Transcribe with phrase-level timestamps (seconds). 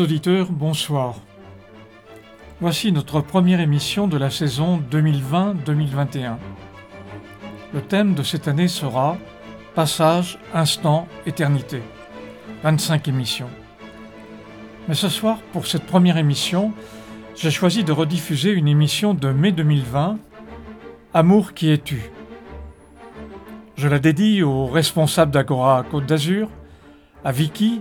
[0.00, 1.14] Auditeurs, bonsoir.
[2.60, 6.36] Voici notre première émission de la saison 2020-2021.
[7.72, 9.16] Le thème de cette année sera
[9.74, 11.82] Passage, instant, éternité.
[12.62, 13.50] 25 émissions.
[14.88, 16.72] Mais ce soir, pour cette première émission,
[17.36, 20.18] j'ai choisi de rediffuser une émission de mai 2020,
[21.12, 22.10] Amour qui es-tu?
[23.76, 26.48] Je la dédie aux responsables d'Agora Côte d'Azur,
[27.24, 27.80] à Vicky,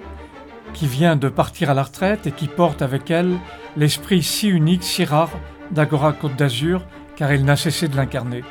[0.74, 3.38] qui vient de partir à la retraite et qui porte avec elle
[3.78, 5.32] l'esprit si unique, si rare
[5.72, 6.84] d'Agora Côte d'Azur,
[7.16, 8.44] car elle n'a cessé de l'incarner.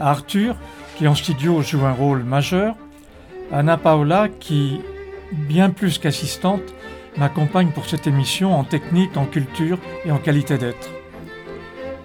[0.00, 0.56] À Arthur,
[0.96, 2.76] qui en studio joue un rôle majeur,
[3.52, 4.80] Anna Paola, qui,
[5.32, 6.74] bien plus qu'assistante,
[7.16, 10.90] m'accompagne pour cette émission en technique, en culture et en qualité d'être.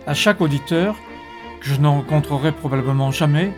[0.05, 0.95] À chaque auditeur,
[1.61, 3.51] que je ne rencontrerai probablement jamais,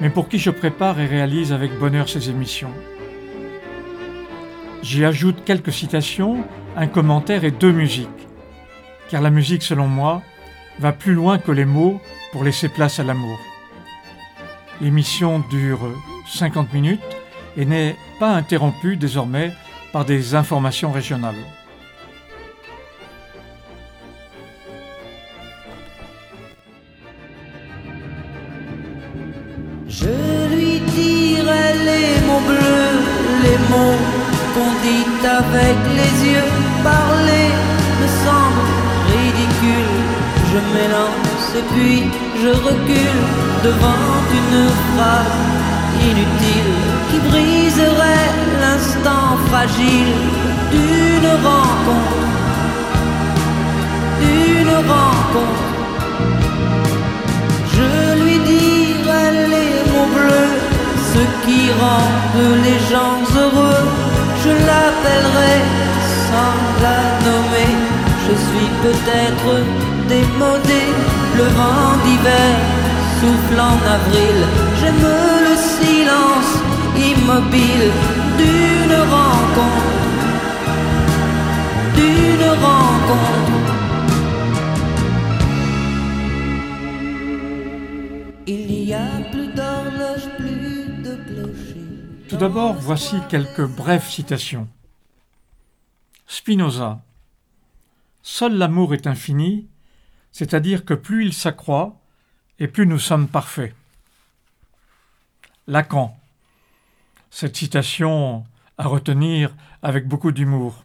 [0.00, 2.72] mais pour qui je prépare et réalise avec bonheur ces émissions.
[4.82, 6.44] J'y ajoute quelques citations,
[6.76, 8.08] un commentaire et deux musiques.
[9.08, 10.22] Car la musique, selon moi,
[10.80, 12.00] va plus loin que les mots
[12.32, 13.38] pour laisser place à l'amour.
[14.80, 15.88] L'émission dure
[16.26, 17.00] 50 minutes
[17.56, 19.52] et n'est pas interrompue désormais
[19.92, 21.36] par des informations régionales.
[41.58, 42.02] Et puis
[42.42, 43.22] je recule
[43.62, 44.08] devant
[44.38, 45.38] une phrase
[46.10, 46.74] inutile
[47.10, 48.30] qui briserait
[48.60, 50.14] l'instant fragile
[50.72, 52.20] d'une rencontre.
[54.20, 55.68] D'une rencontre.
[57.76, 60.54] Je lui dirai les mots bleus,
[61.12, 64.12] ce qui rendent les gens heureux
[64.44, 65.56] je l'appellerai
[66.28, 67.72] sans la nommer.
[68.26, 69.50] Je suis peut-être
[70.08, 70.82] démodé,
[71.36, 72.56] le vent d'hiver
[73.20, 74.38] souffle en avril.
[74.78, 75.06] J'aime
[75.48, 76.52] le silence
[76.96, 77.90] immobile
[78.38, 80.00] d'une rencontre,
[81.96, 83.72] d'une rencontre.
[88.46, 91.18] Il n'y a plus d'horloge, plus de.
[92.28, 94.68] Tout d'abord, voici quelques brèves citations.
[96.26, 97.00] Spinoza.
[98.22, 99.66] Seul l'amour est infini,
[100.32, 101.98] c'est-à-dire que plus il s'accroît,
[102.58, 103.74] et plus nous sommes parfaits.
[105.66, 106.18] Lacan.
[107.30, 108.44] Cette citation
[108.78, 110.84] à retenir avec beaucoup d'humour.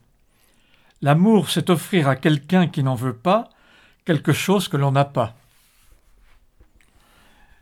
[1.01, 3.49] L'amour, c'est offrir à quelqu'un qui n'en veut pas
[4.05, 5.35] quelque chose que l'on n'a pas.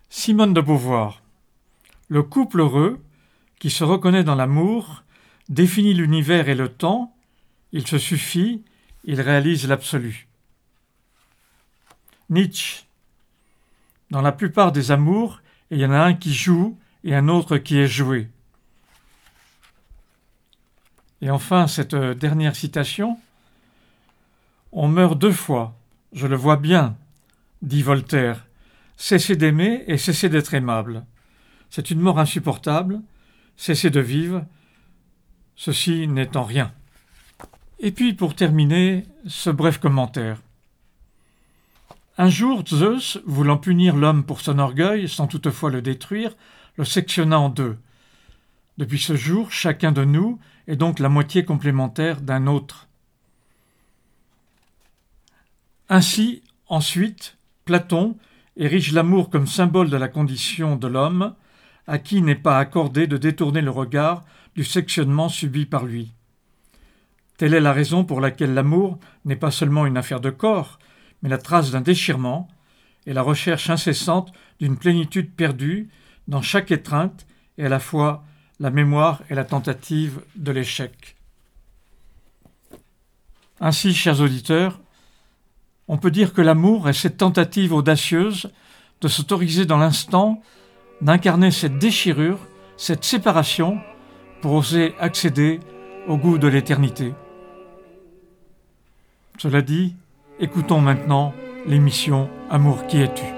[0.09, 1.22] Simone de Beauvoir.
[2.07, 3.03] Le couple heureux
[3.59, 5.03] qui se reconnaît dans l'amour,
[5.50, 7.13] définit l'univers et le temps,
[7.72, 8.63] il se suffit,
[9.03, 10.28] il réalise l'absolu.
[12.30, 12.86] Nietzsche.
[14.12, 15.41] Dans la plupart des amours,
[15.72, 18.30] il y en a un qui joue et un autre qui est joué.
[21.22, 23.18] Et enfin, cette dernière citation.
[24.72, 25.75] On meurt deux fois,
[26.13, 26.97] je le vois bien,
[27.62, 28.46] dit Voltaire.
[28.97, 31.06] Cessez d'aimer et cessez d'être aimable.
[31.69, 33.02] C'est une mort insupportable,
[33.57, 34.46] cessez de vivre,
[35.56, 36.74] ceci n'étant rien.
[37.80, 40.42] Et puis pour terminer, ce bref commentaire.
[42.17, 46.33] Un jour, Zeus, voulant punir l'homme pour son orgueil, sans toutefois le détruire,
[46.77, 47.77] le sectionna en deux.
[48.77, 52.87] Depuis ce jour, chacun de nous est donc la moitié complémentaire d'un autre.
[55.89, 58.18] Ainsi, ensuite, Platon
[58.56, 61.35] érige l'amour comme symbole de la condition de l'homme,
[61.85, 64.23] à qui n'est pas accordé de détourner le regard
[64.56, 66.13] du sectionnement subi par lui.
[67.38, 70.79] Telle est la raison pour laquelle l'amour n'est pas seulement une affaire de corps,
[71.25, 72.48] mais la trace d'un déchirement
[73.07, 75.89] et la recherche incessante d'une plénitude perdue
[76.27, 77.25] dans chaque étreinte
[77.57, 78.24] et à la fois
[78.60, 81.16] la mémoire et la tentative de l'échec.
[83.60, 84.80] Ainsi, chers auditeurs,
[85.88, 88.51] on peut dire que l'amour est cette tentative audacieuse
[89.01, 90.44] de s'autoriser dans l'instant
[91.01, 92.38] d'incarner cette déchirure,
[92.78, 93.80] cette séparation,
[94.44, 95.60] pour oser accéder
[96.07, 97.16] au goût de l'éternité.
[99.39, 99.95] Cela dit,
[100.39, 101.33] écoutons maintenant
[101.65, 103.34] l'émission Amour qui es-tu?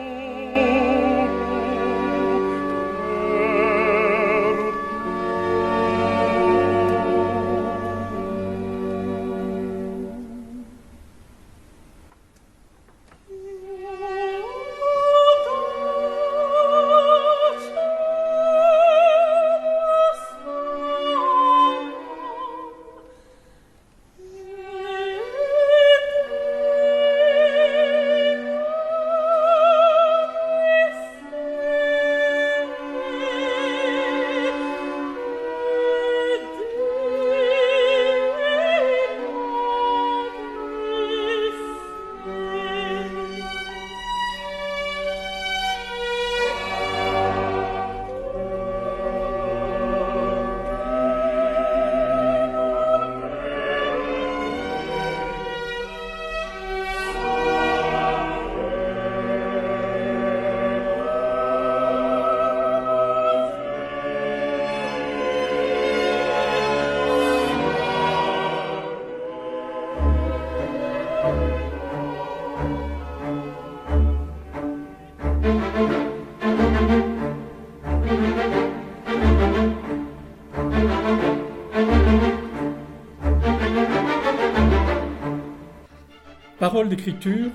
[86.85, 87.49] D'écriture,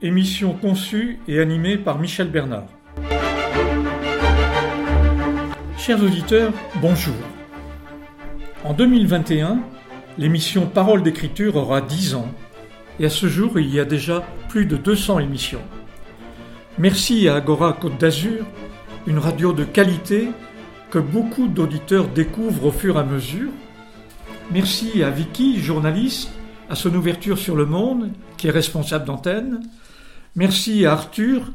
[0.00, 2.64] émission conçue et animée par Michel Bernard.
[5.76, 7.14] Chers auditeurs, bonjour.
[8.64, 9.60] En 2021,
[10.16, 12.28] l'émission Parole d'écriture aura 10 ans
[12.98, 15.62] et à ce jour il y a déjà plus de 200 émissions.
[16.78, 18.46] Merci à Agora Côte d'Azur,
[19.06, 20.30] une radio de qualité
[20.90, 23.50] que beaucoup d'auditeurs découvrent au fur et à mesure.
[24.50, 26.30] Merci à Vicky, journaliste,
[26.70, 29.60] à son ouverture sur le monde, qui est responsable d'antenne.
[30.36, 31.52] Merci à Arthur,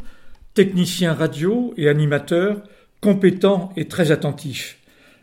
[0.54, 2.62] technicien radio et animateur,
[3.00, 4.78] compétent et très attentif.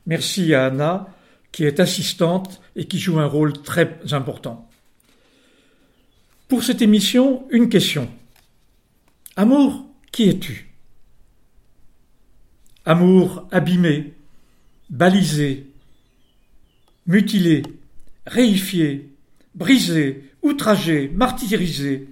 [0.07, 1.09] Merci à Anna,
[1.53, 4.67] qui est assistante et qui joue un rôle très important.
[6.49, 8.09] Pour cette émission, une question.
[9.37, 10.71] Amour, qui es-tu?
[12.87, 14.15] Amour abîmé,
[14.89, 15.67] balisé,
[17.07, 17.63] mutilé,
[18.27, 19.12] réifié,
[19.55, 22.09] brisé, outragé, martyrisé,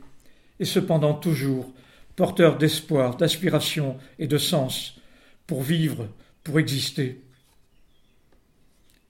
[0.59, 1.73] et cependant toujours
[2.17, 5.01] porteur d'espoir, d'aspiration et de sens
[5.47, 6.09] pour vivre,
[6.45, 7.23] pour exister.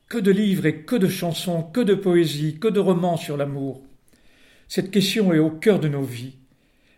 [0.09, 3.83] Que de livres et que de chansons, que de poésie, que de romans sur l'amour.
[4.69, 6.37] Cette question est au cœur de nos vies,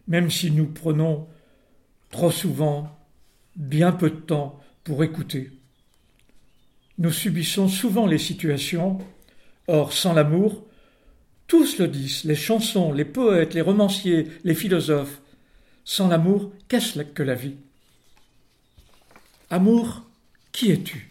[0.07, 1.29] même si nous prenons
[2.11, 2.99] trop souvent
[3.57, 5.51] bien peu de temps pour écouter.
[6.99, 8.99] Nous subissons souvent les situations,
[9.67, 10.67] or sans l'amour,
[11.53, 15.21] tous le disent, les chansons, les poètes, les romanciers, les philosophes,
[15.85, 17.57] sans l'amour, qu'est-ce que la vie?
[19.51, 20.03] Amour,
[20.51, 21.11] qui es-tu?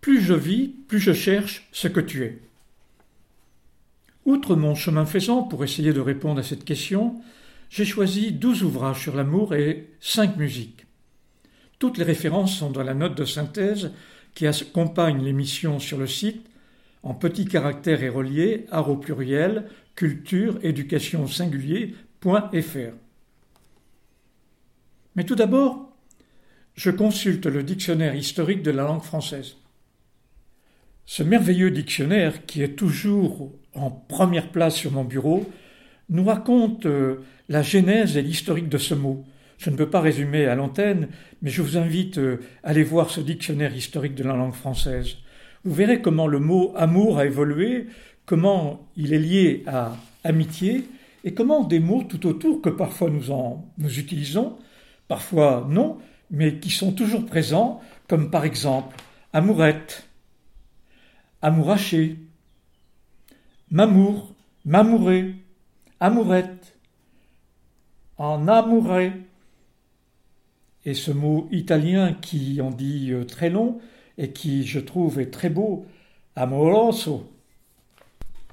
[0.00, 2.38] Plus je vis, plus je cherche ce que tu es.
[4.26, 7.20] Outre mon chemin faisant pour essayer de répondre à cette question,
[7.68, 10.86] j'ai choisi douze ouvrages sur l'amour et cinq musiques.
[11.80, 13.90] Toutes les références sont dans la note de synthèse
[14.36, 16.46] qui accompagne l'émission sur le site
[17.04, 22.94] en petits caractères et reliés, art au pluriel, culture, éducation singulier.fr.
[25.14, 25.94] Mais tout d'abord,
[26.74, 29.56] je consulte le dictionnaire historique de la langue française.
[31.04, 35.48] Ce merveilleux dictionnaire, qui est toujours en première place sur mon bureau,
[36.08, 37.16] nous raconte euh,
[37.50, 39.24] la genèse et l'historique de ce mot.
[39.58, 41.08] Je ne peux pas résumer à l'antenne,
[41.42, 45.18] mais je vous invite euh, à aller voir ce dictionnaire historique de la langue française.
[45.64, 47.86] Vous verrez comment le mot amour a évolué,
[48.26, 50.84] comment il est lié à amitié,
[51.24, 54.58] et comment des mots tout autour que parfois nous, en, nous utilisons,
[55.08, 55.98] parfois non,
[56.30, 58.96] mais qui sont toujours présents, comme par exemple
[59.32, 60.06] amourette,
[61.40, 62.18] amouraché,
[63.70, 65.34] mamour, mamouré,
[65.98, 66.78] amourette,
[68.18, 69.12] en amouré.
[70.84, 73.80] Et ce mot italien qui en dit euh, très long
[74.18, 75.86] et qui, je trouve, est très beau,
[76.36, 77.30] amoroso.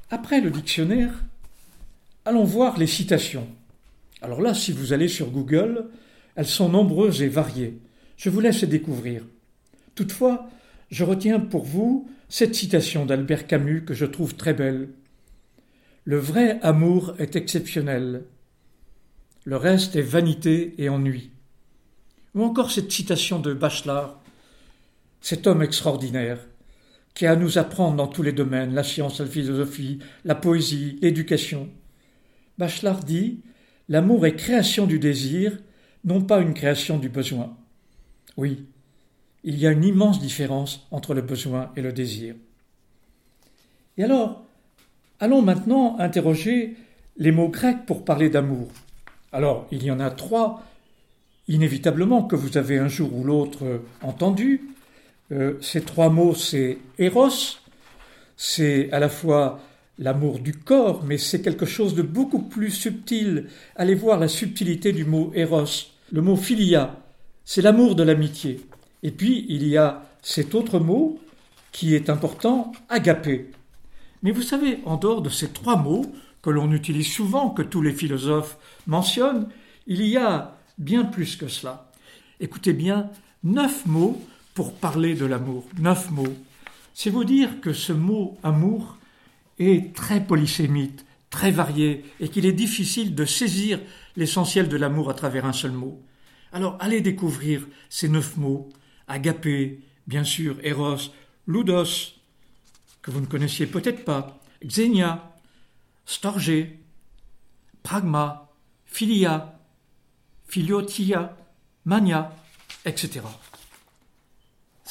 [0.09, 1.23] Après le dictionnaire,
[2.25, 3.47] allons voir les citations.
[4.21, 5.85] Alors là, si vous allez sur Google,
[6.35, 7.79] elles sont nombreuses et variées.
[8.17, 9.23] Je vous laisse les découvrir.
[9.95, 10.49] Toutefois,
[10.89, 14.89] je retiens pour vous cette citation d'Albert Camus que je trouve très belle.
[16.03, 18.23] Le vrai amour est exceptionnel.
[19.43, 21.31] Le reste est vanité et ennui.
[22.35, 24.20] Ou encore cette citation de Bachelard.
[25.21, 26.39] Cet homme extraordinaire,
[27.13, 30.97] qui a à nous apprendre dans tous les domaines, la science, la philosophie, la poésie,
[31.01, 31.69] l'éducation.
[32.57, 33.41] Bachelard dit
[33.89, 35.57] L'amour est création du désir,
[36.05, 37.55] non pas une création du besoin.
[38.37, 38.65] Oui,
[39.43, 42.35] il y a une immense différence entre le besoin et le désir.
[43.97, 44.43] Et alors,
[45.19, 46.75] allons maintenant interroger
[47.17, 48.69] les mots grecs pour parler d'amour.
[49.31, 50.63] Alors, il y en a trois,
[51.47, 54.61] inévitablement, que vous avez un jour ou l'autre entendus.
[55.31, 57.57] Euh, ces trois mots, c'est Eros,
[58.35, 59.59] c'est à la fois
[59.97, 63.47] l'amour du corps, mais c'est quelque chose de beaucoup plus subtil.
[63.75, 65.65] Allez voir la subtilité du mot Eros.
[66.11, 66.99] Le mot philia,
[67.45, 68.61] c'est l'amour de l'amitié.
[69.03, 71.19] Et puis, il y a cet autre mot
[71.71, 73.51] qui est important, agapé.
[74.23, 76.05] Mais vous savez, en dehors de ces trois mots
[76.41, 78.57] que l'on utilise souvent, que tous les philosophes
[78.87, 79.47] mentionnent,
[79.87, 81.89] il y a bien plus que cela.
[82.39, 83.09] Écoutez bien,
[83.43, 84.19] neuf mots
[84.53, 85.65] pour parler de l'amour.
[85.77, 86.35] Neuf mots.
[86.93, 88.97] C'est vous dire que ce mot amour
[89.59, 93.79] est très polysémite, très varié, et qu'il est difficile de saisir
[94.15, 96.01] l'essentiel de l'amour à travers un seul mot.
[96.51, 98.69] Alors allez découvrir ces neuf mots,
[99.07, 101.11] agapé, bien sûr, Eros,
[101.47, 102.15] Ludos,
[103.01, 105.33] que vous ne connaissiez peut-être pas, Xenia,
[106.05, 106.79] Storgé,
[107.83, 108.49] Pragma,
[108.85, 109.57] Philia,
[110.47, 111.37] Filiotia,
[111.85, 112.35] Mania,
[112.85, 113.21] etc.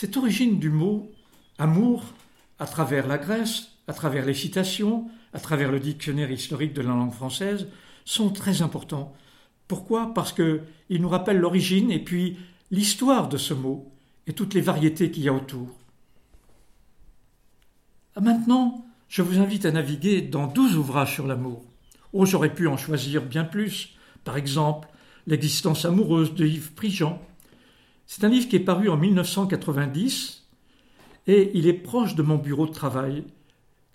[0.01, 1.13] Cette origine du mot
[1.59, 2.15] amour,
[2.59, 6.89] à travers la Grèce, à travers les citations, à travers le dictionnaire historique de la
[6.89, 7.69] langue française,
[8.07, 9.15] sont très importants.
[9.69, 10.15] Pourquoi?
[10.15, 12.39] Parce qu'ils nous rappellent l'origine et puis
[12.71, 13.93] l'histoire de ce mot
[14.27, 15.69] et toutes les variétés qu'il y a autour.
[18.17, 21.63] Ah, maintenant, je vous invite à naviguer dans douze ouvrages sur l'amour.
[22.15, 23.99] Oh, j'aurais pu en choisir bien plus.
[24.25, 24.89] Par exemple,
[25.27, 27.21] L'existence amoureuse de Yves Prigent.
[28.13, 30.45] C'est un livre qui est paru en 1990
[31.29, 33.23] et il est proche de mon bureau de travail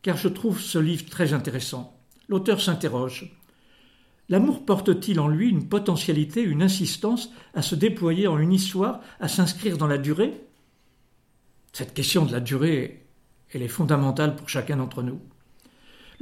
[0.03, 1.99] car je trouve ce livre très intéressant.
[2.29, 3.37] L'auteur s'interroge.
[4.29, 9.27] L'amour porte-t-il en lui une potentialité, une insistance à se déployer en une histoire, à
[9.27, 10.45] s'inscrire dans la durée?
[11.73, 13.05] Cette question de la durée,
[13.51, 15.19] elle est fondamentale pour chacun d'entre nous.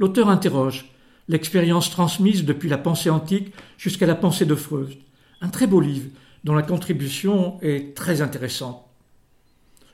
[0.00, 0.90] L'auteur interroge
[1.28, 4.98] l'expérience transmise depuis la pensée antique jusqu'à la pensée de Freud.
[5.40, 6.10] Un très beau livre
[6.44, 8.84] dont la contribution est très intéressante.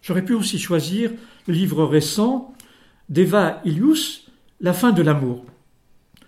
[0.03, 1.11] J'aurais pu aussi choisir
[1.47, 2.55] le livre récent
[3.09, 4.27] d'Eva Ilius,
[4.61, 5.45] La fin de l'amour.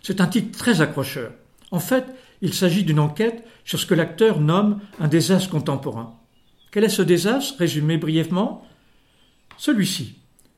[0.00, 1.32] C'est un titre très accrocheur.
[1.70, 2.06] En fait,
[2.40, 6.18] il s'agit d'une enquête sur ce que l'acteur nomme un désastre contemporain.
[6.70, 8.66] Quel est ce désastre Résumé brièvement?
[9.58, 10.16] Celui-ci.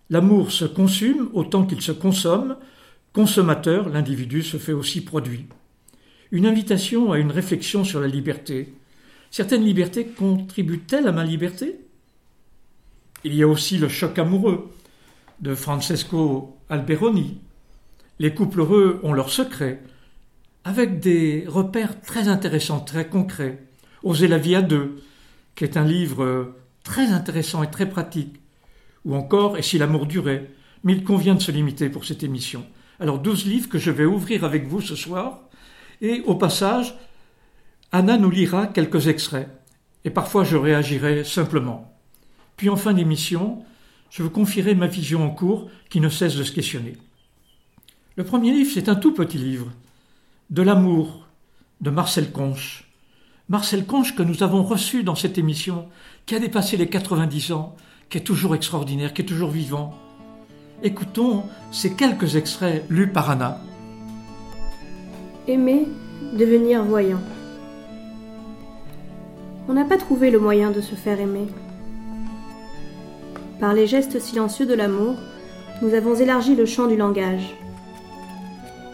[0.09, 2.57] L'amour se consume autant qu'il se consomme,
[3.15, 5.47] Consommateur, l'individu se fait aussi produit.
[6.33, 8.75] Une invitation à une réflexion sur la liberté.
[9.37, 11.81] Certaines libertés contribuent-elles à ma liberté?
[13.25, 14.71] Il y a aussi le choc amoureux
[15.41, 17.39] de Francesco Alberoni.
[18.21, 19.83] Les couples heureux ont leurs secrets,
[20.63, 23.59] avec des repères très intéressants, très concrets.
[24.05, 25.03] Oser la vie à deux,
[25.57, 28.37] qui est un livre très intéressant et très pratique.
[29.05, 30.49] Ou encore Et si l'amour durait,
[30.85, 32.65] mais il convient de se limiter pour cette émission.
[33.01, 35.41] Alors douze livres que je vais ouvrir avec vous ce soir.
[36.03, 36.95] Et au passage,
[37.95, 39.49] Anna nous lira quelques extraits.
[40.05, 41.95] Et parfois je réagirai simplement.
[42.57, 43.63] Puis en fin d'émission,
[44.11, 46.97] je vous confierai ma vision en cours qui ne cesse de se questionner.
[48.17, 49.71] Le premier livre, c'est un tout petit livre.
[50.51, 51.29] De l'amour,
[51.81, 52.91] de Marcel Conche.
[53.49, 55.87] Marcel Conche que nous avons reçu dans cette émission,
[56.27, 57.77] qui a dépassé les 90 ans,
[58.11, 59.95] qui est toujours extraordinaire, qui est toujours vivant.
[60.83, 63.61] Écoutons ces quelques extraits lus par Anna.
[65.47, 65.87] Aimer,
[66.37, 67.21] devenir voyant.
[69.67, 71.47] On n'a pas trouvé le moyen de se faire aimer.
[73.61, 75.15] Par les gestes silencieux de l'amour,
[75.81, 77.57] nous avons élargi le champ du langage.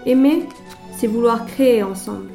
[0.07, 0.47] Aimer,
[0.97, 2.31] c'est vouloir créer ensemble.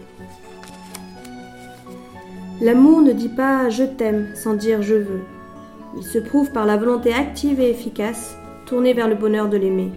[2.62, 5.22] L'amour ne dit pas je t'aime sans dire je veux.
[5.98, 9.92] Il se prouve par la volonté active et efficace tourné vers le bonheur de l'aimer.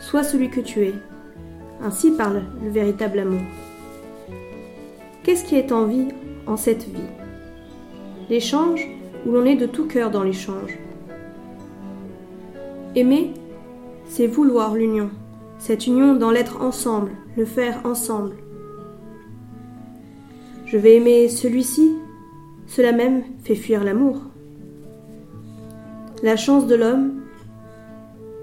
[0.00, 0.94] Sois celui que tu es.
[1.82, 3.40] Ainsi parle le véritable amour.
[5.22, 6.08] Qu'est-ce qui est en vie
[6.48, 7.10] en cette vie?
[8.28, 8.88] L'échange
[9.24, 10.76] où l'on est de tout cœur dans l'échange.
[12.96, 13.32] Aimer,
[14.06, 15.10] c'est vouloir l'union,
[15.58, 18.34] cette union dans l'être ensemble, le faire ensemble.
[20.66, 21.92] Je vais aimer celui-ci,
[22.66, 24.22] cela même fait fuir l'amour.
[26.24, 27.20] La chance de l'homme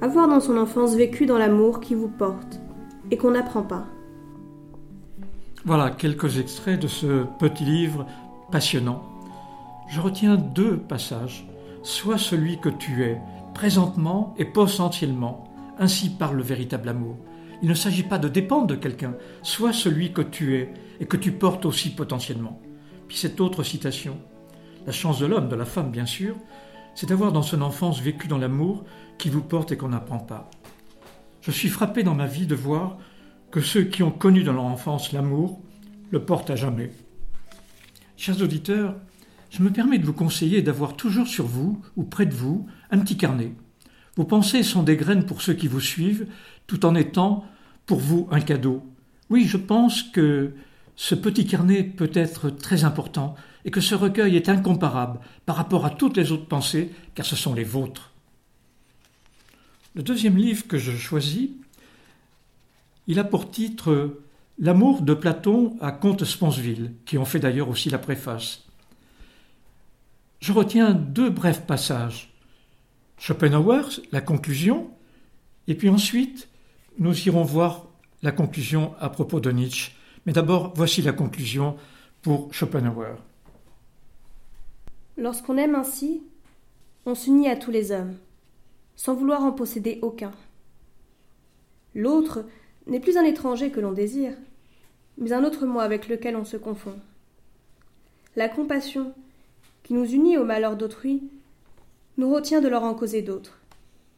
[0.02, 2.62] Avoir dans son enfance vécu dans l'amour qui vous porte
[3.12, 3.86] et qu'on n'apprend pas.
[5.70, 8.08] Voilà quelques extraits de ce petit livre
[8.52, 9.04] passionnant.
[9.88, 11.48] Je retiens deux passages.
[11.84, 13.22] Sois celui que tu es,
[13.54, 15.44] présentement et potentiellement.
[15.78, 17.18] Ainsi parle le véritable amour.
[17.62, 19.14] Il ne s'agit pas de dépendre de quelqu'un.
[19.44, 22.60] Sois celui que tu es et que tu portes aussi potentiellement.
[23.08, 24.18] Puis cette autre citation.
[24.88, 26.36] La chance de l'homme, de la femme bien sûr,
[26.96, 28.86] c'est d'avoir dans son enfance vécu dans l'amour
[29.20, 30.50] qui vous porte et qu'on n'apprend pas.
[31.42, 32.98] Je suis frappé dans ma vie de voir
[33.52, 35.62] que ceux qui ont connu dans leur enfance l'amour
[36.12, 36.92] le portent à jamais.
[38.18, 38.96] Chers auditeurs,
[39.50, 43.00] je me permets de vous conseiller d'avoir toujours sur vous ou près de vous un
[43.00, 43.54] petit carnet.
[44.16, 46.28] Vos pensées sont des graines pour ceux qui vous suivent,
[46.68, 47.46] tout en étant
[47.86, 48.84] pour vous un cadeau.
[49.30, 50.54] Oui, je pense que
[50.96, 55.86] ce petit carnet peut être très important et que ce recueil est incomparable par rapport
[55.86, 58.12] à toutes les autres pensées, car ce sont les vôtres.
[59.96, 61.50] Le deuxième livre que je choisis,
[63.10, 64.20] il a pour titre
[64.60, 68.66] L'amour de Platon à Comte Sponsville, qui en fait d'ailleurs aussi la préface.
[70.42, 72.32] Je retiens deux brefs passages.
[73.18, 74.92] Schopenhauer, la conclusion,
[75.68, 76.50] et puis ensuite,
[77.00, 77.88] nous irons voir
[78.22, 79.94] la conclusion à propos de Nietzsche.
[80.26, 81.78] Mais d'abord, voici la conclusion
[82.22, 83.16] pour Schopenhauer.
[85.18, 86.22] Lorsqu'on aime ainsi,
[87.08, 88.18] on s'unit à tous les hommes,
[88.96, 90.32] sans vouloir en posséder aucun.
[91.96, 92.46] L'autre
[92.88, 94.34] n'est plus un étranger que l'on désire,
[95.18, 96.96] mais un autre moi avec lequel on se confond.
[98.36, 99.14] La compassion,
[99.84, 101.24] qui nous unit au malheur d'autrui,
[102.18, 103.60] nous retient de leur en causer d'autres.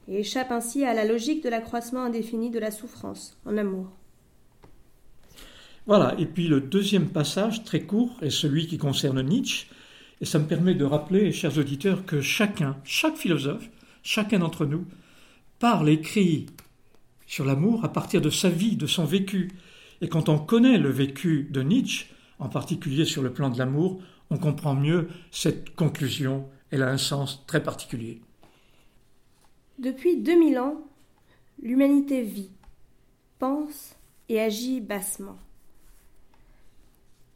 [0.08, 3.88] et échappe ainsi à la logique de l'accroissement indéfini de la souffrance en amour.
[5.88, 9.68] Voilà, et puis le deuxième passage, très court, est celui qui concerne Nietzsche,
[10.20, 13.70] et ça me permet de rappeler, chers auditeurs, que chacun, chaque philosophe,
[14.04, 14.86] chacun d'entre nous,
[15.60, 16.48] parle, écrit
[17.32, 19.52] sur l'amour à partir de sa vie, de son vécu.
[20.02, 22.08] Et quand on connaît le vécu de Nietzsche,
[22.40, 26.50] en particulier sur le plan de l'amour, on comprend mieux cette conclusion.
[26.72, 28.20] Elle a un sens très particulier.
[29.80, 30.84] Depuis 2000 ans,
[31.64, 32.52] l'humanité vit,
[33.40, 33.96] pense
[34.28, 35.40] et agit bassement.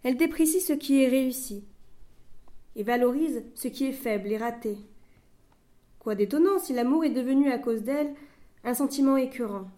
[0.03, 1.63] Elle déprécie ce qui est réussi
[2.75, 4.77] et valorise ce qui est faible et raté.
[5.99, 8.13] Quoi d'étonnant si l'amour est devenu à cause d'elle
[8.65, 9.69] un sentiment écœurant.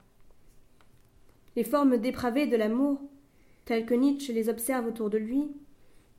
[1.57, 3.01] Les formes dépravées de l'amour,
[3.65, 5.47] telles que Nietzsche les observe autour de lui,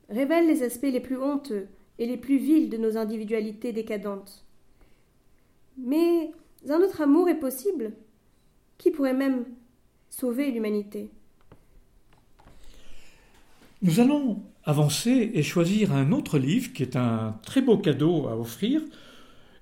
[0.09, 4.43] révèlent les aspects les plus honteux et les plus vils de nos individualités décadentes.
[5.77, 6.31] Mais
[6.67, 7.93] un autre amour est possible,
[8.77, 9.45] qui pourrait même
[10.09, 11.09] sauver l'humanité?
[13.81, 18.37] Nous allons avancer et choisir un autre livre qui est un très beau cadeau à
[18.37, 18.81] offrir.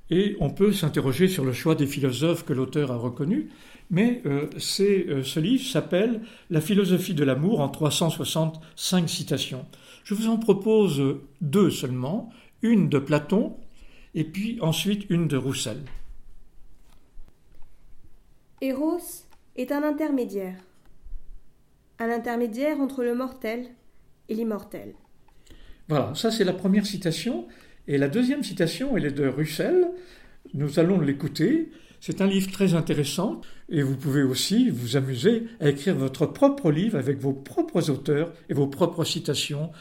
[0.10, 3.48] Et on peut s'interroger sur le choix des philosophes que l'auteur a reconnus,
[3.90, 9.66] mais euh, euh, ce livre s'appelle La philosophie de l'amour en 365 citations.
[10.04, 11.02] Je vous en propose
[11.42, 12.30] deux seulement,
[12.62, 13.58] une de Platon
[14.16, 15.78] et puis ensuite une de Roussel.
[18.62, 20.58] Eros est un intermédiaire,
[22.00, 23.68] un intermédiaire entre le mortel
[24.30, 24.96] et l'immortel.
[25.90, 27.48] Voilà, ça c'est la première citation.
[27.88, 29.88] Et la deuxième citation, elle est de Russell.
[30.54, 31.72] Nous allons l'écouter.
[32.00, 36.70] C'est un livre très intéressant et vous pouvez aussi vous amuser à écrire votre propre
[36.70, 39.72] livre avec vos propres auteurs et vos propres citations.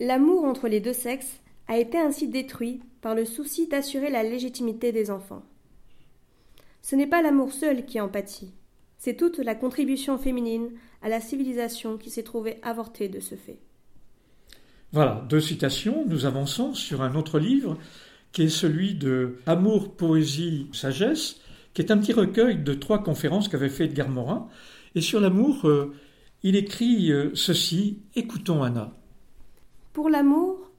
[0.00, 4.90] L'amour entre les deux sexes a été ainsi détruit par le souci d'assurer la légitimité
[4.92, 5.42] des enfants.
[6.82, 8.52] Ce n'est pas l'amour seul qui en pâtit,
[8.96, 10.70] c'est toute la contribution féminine
[11.02, 13.58] à la civilisation qui s'est trouvée avortée de ce fait.
[14.92, 16.04] Voilà, deux citations.
[16.06, 17.76] Nous avançons sur un autre livre
[18.32, 21.40] qui est celui de Amour, poésie, sagesse,
[21.74, 24.48] qui est un petit recueil de trois conférences qu'avait fait Edgar Morin.
[24.94, 25.94] Et sur l'amour, euh,
[26.42, 28.92] il écrit euh, ceci Écoutons Anna.
[29.92, 30.70] Pour l'amour,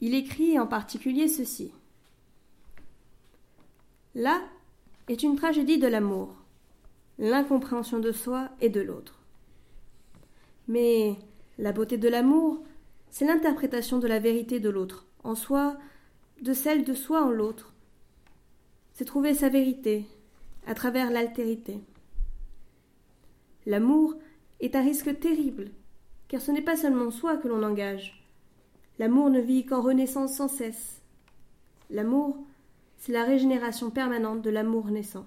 [0.00, 1.72] il écrit en particulier ceci.
[4.14, 4.40] Là
[5.08, 6.34] est une tragédie de l'amour,
[7.18, 9.20] l'incompréhension de soi et de l'autre.
[10.68, 11.16] Mais
[11.58, 12.62] la beauté de l'amour,
[13.12, 15.76] c'est l'interprétation de la vérité de l'autre, en soi,
[16.40, 17.74] de celle de soi en l'autre.
[18.94, 20.06] C'est trouver sa vérité,
[20.66, 21.78] à travers l'altérité.
[23.66, 24.14] L'amour
[24.60, 25.72] est un risque terrible,
[26.28, 28.26] car ce n'est pas seulement soi que l'on engage.
[28.98, 31.02] L'amour ne vit qu'en renaissance sans cesse.
[31.90, 32.38] L'amour,
[32.96, 35.26] c'est la régénération permanente de l'amour naissant.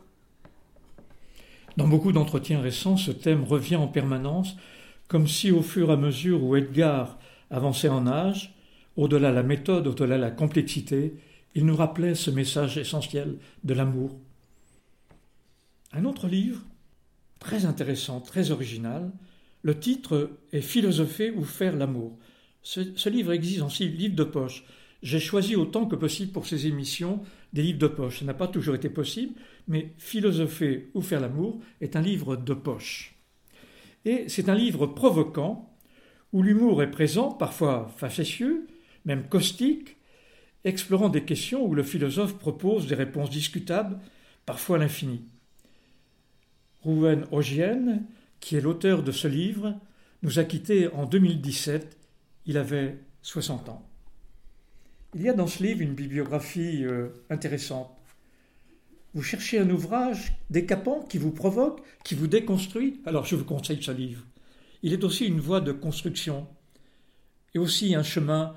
[1.77, 4.55] Dans beaucoup d'entretiens récents, ce thème revient en permanence,
[5.07, 8.55] comme si au fur et à mesure où Edgar avançait en âge,
[8.95, 11.15] au-delà de la méthode, au-delà de la complexité,
[11.53, 14.17] il nous rappelait ce message essentiel de l'amour.
[15.93, 16.61] Un autre livre,
[17.39, 19.11] très intéressant, très original,
[19.61, 22.17] le titre est Philosopher ou faire l'amour.
[22.61, 24.63] Ce, livre existe aussi livre de poche.
[25.01, 27.21] J'ai choisi autant que possible pour ces émissions
[27.53, 28.19] des livres de poche.
[28.19, 29.33] Ça n'a pas toujours été possible,
[29.67, 33.15] mais Philosopher ou faire l'amour est un livre de poche.
[34.03, 35.74] Et c'est un livre provoquant,
[36.33, 38.67] où l'humour est présent, parfois facétieux,
[39.05, 39.97] même caustique,
[40.63, 43.99] explorant des questions où le philosophe propose des réponses discutables,
[44.45, 45.23] parfois à l'infini.
[46.81, 47.99] Rouven Ogien,
[48.39, 49.79] qui est l'auteur de ce livre,
[50.23, 51.97] nous a quittés en 2017.
[52.45, 53.87] Il avait 60 ans.
[55.13, 57.89] Il y a dans ce livre une bibliographie euh, intéressante.
[59.13, 63.81] Vous cherchez un ouvrage décapant qui vous provoque, qui vous déconstruit, alors je vous conseille
[63.81, 64.21] ce livre.
[64.85, 66.47] Il est aussi une voie de construction
[67.55, 68.53] et aussi un chemin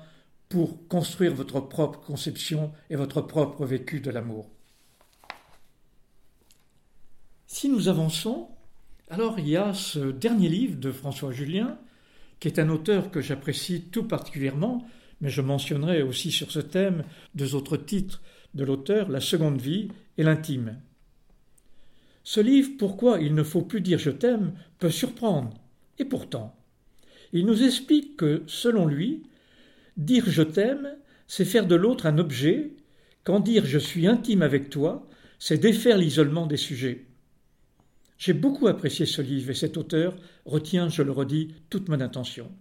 [0.47, 4.47] pour construire votre propre conception et votre propre vécu de l'amour.
[7.47, 8.47] Si nous avançons,
[9.09, 11.79] alors il y a ce dernier livre de François Julien,
[12.39, 14.87] qui est un auteur que j'apprécie tout particulièrement,
[15.21, 18.21] mais je mentionnerai aussi sur ce thème deux autres titres
[18.53, 19.87] de l'auteur, La seconde vie
[20.19, 20.79] et l'intime.
[22.23, 25.59] Ce livre, Pourquoi il ne faut plus dire je t'aime, peut surprendre.
[25.99, 26.55] Et pourtant,
[27.33, 29.23] il nous explique que, selon lui,
[29.97, 30.95] dire je t'aime,
[31.27, 32.71] c'est faire de l'autre un objet,
[33.23, 35.07] quand dire je suis intime avec toi,
[35.37, 37.05] c'est défaire l'isolement des sujets.
[38.17, 42.51] J'ai beaucoup apprécié ce livre et cet auteur retient, je le redis, toute mon attention.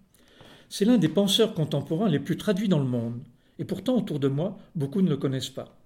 [0.69, 3.23] C'est l'un des penseurs contemporains les plus traduits dans le monde,
[3.59, 5.79] et pourtant autour de moi, beaucoup ne le connaissent pas.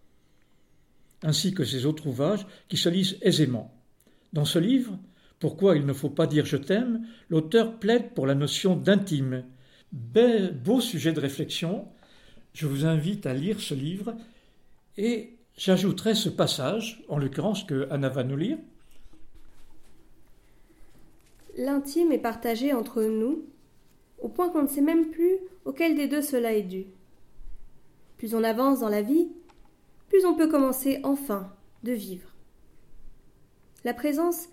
[1.22, 3.72] ainsi que ses autres ouvrages qui se lisent aisément.
[4.32, 4.98] Dans ce livre,
[5.42, 9.42] Pourquoi il ne faut pas dire je t'aime, l'auteur plaide pour la notion d'intime.
[9.90, 11.88] Beau sujet de réflexion,
[12.52, 14.14] je vous invite à lire ce livre
[14.96, 18.56] et j'ajouterai ce passage, en l'occurrence que Anna va nous lire.
[21.56, 23.44] L'intime est partagé entre nous,
[24.20, 26.86] au point qu'on ne sait même plus auquel des deux cela est dû.
[28.16, 29.32] Plus on avance dans la vie,
[30.08, 31.52] plus on peut commencer enfin
[31.82, 32.28] de vivre.
[33.84, 34.46] La présence,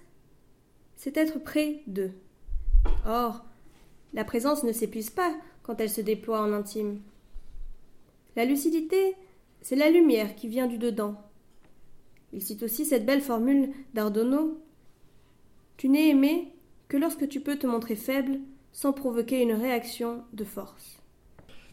[1.00, 2.12] c'est être près d'eux.
[3.08, 3.46] Or,
[4.14, 5.34] la présence ne s'épuise pas
[5.64, 7.00] quand elle se déploie en intime.
[8.36, 9.16] La lucidité,
[9.62, 11.16] c'est la lumière qui vient du dedans.
[12.34, 14.62] Il cite aussi cette belle formule d'Ardonneau
[15.78, 16.50] Tu n'es aimé
[16.90, 18.38] que lorsque tu peux te montrer faible
[18.74, 21.00] sans provoquer une réaction de force.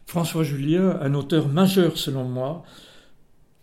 [0.05, 2.63] François Julien, un auteur majeur selon moi,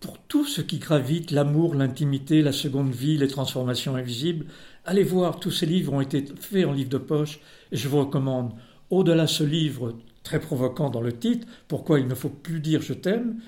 [0.05, 4.45] pour tout ce qui gravite, l'amour, l'intimité, la seconde vie, les transformations invisibles,
[4.85, 7.41] allez voir, tous ces livres ont été faits en livre de poche,
[7.73, 8.53] et je vous recommande,
[8.91, 12.83] au-delà de ce livre très provoquant dans le titre, Pourquoi il ne faut plus dire
[12.83, 13.41] je t'aime,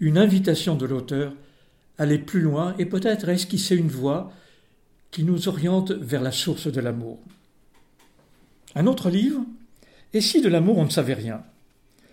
[0.00, 1.32] une invitation de l'auteur
[1.96, 4.30] à aller plus loin et peut-être esquisser une voie
[5.10, 7.20] qui nous oriente vers la source de l'amour.
[8.74, 9.40] Un autre livre,
[10.12, 11.42] Et si de l'amour on ne savait rien?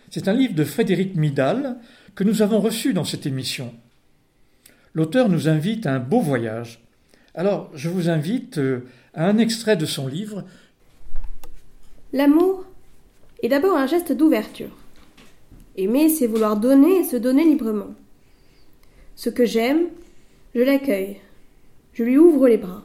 [0.10, 1.76] C'est un livre de Frédéric Midal
[2.16, 3.74] que nous avons reçu dans cette émission.
[4.94, 6.84] L'auteur nous invite à un beau voyage.
[7.36, 10.44] Alors, je vous invite euh, à un extrait de son livre.
[12.12, 12.66] L'amour
[13.44, 14.76] est d'abord un geste d'ouverture.
[15.78, 17.94] Aimer, c'est vouloir donner et se donner librement.
[19.16, 19.88] Ce que j'aime,
[20.56, 21.18] je l'accueille.
[21.94, 22.84] Je lui ouvre les bras.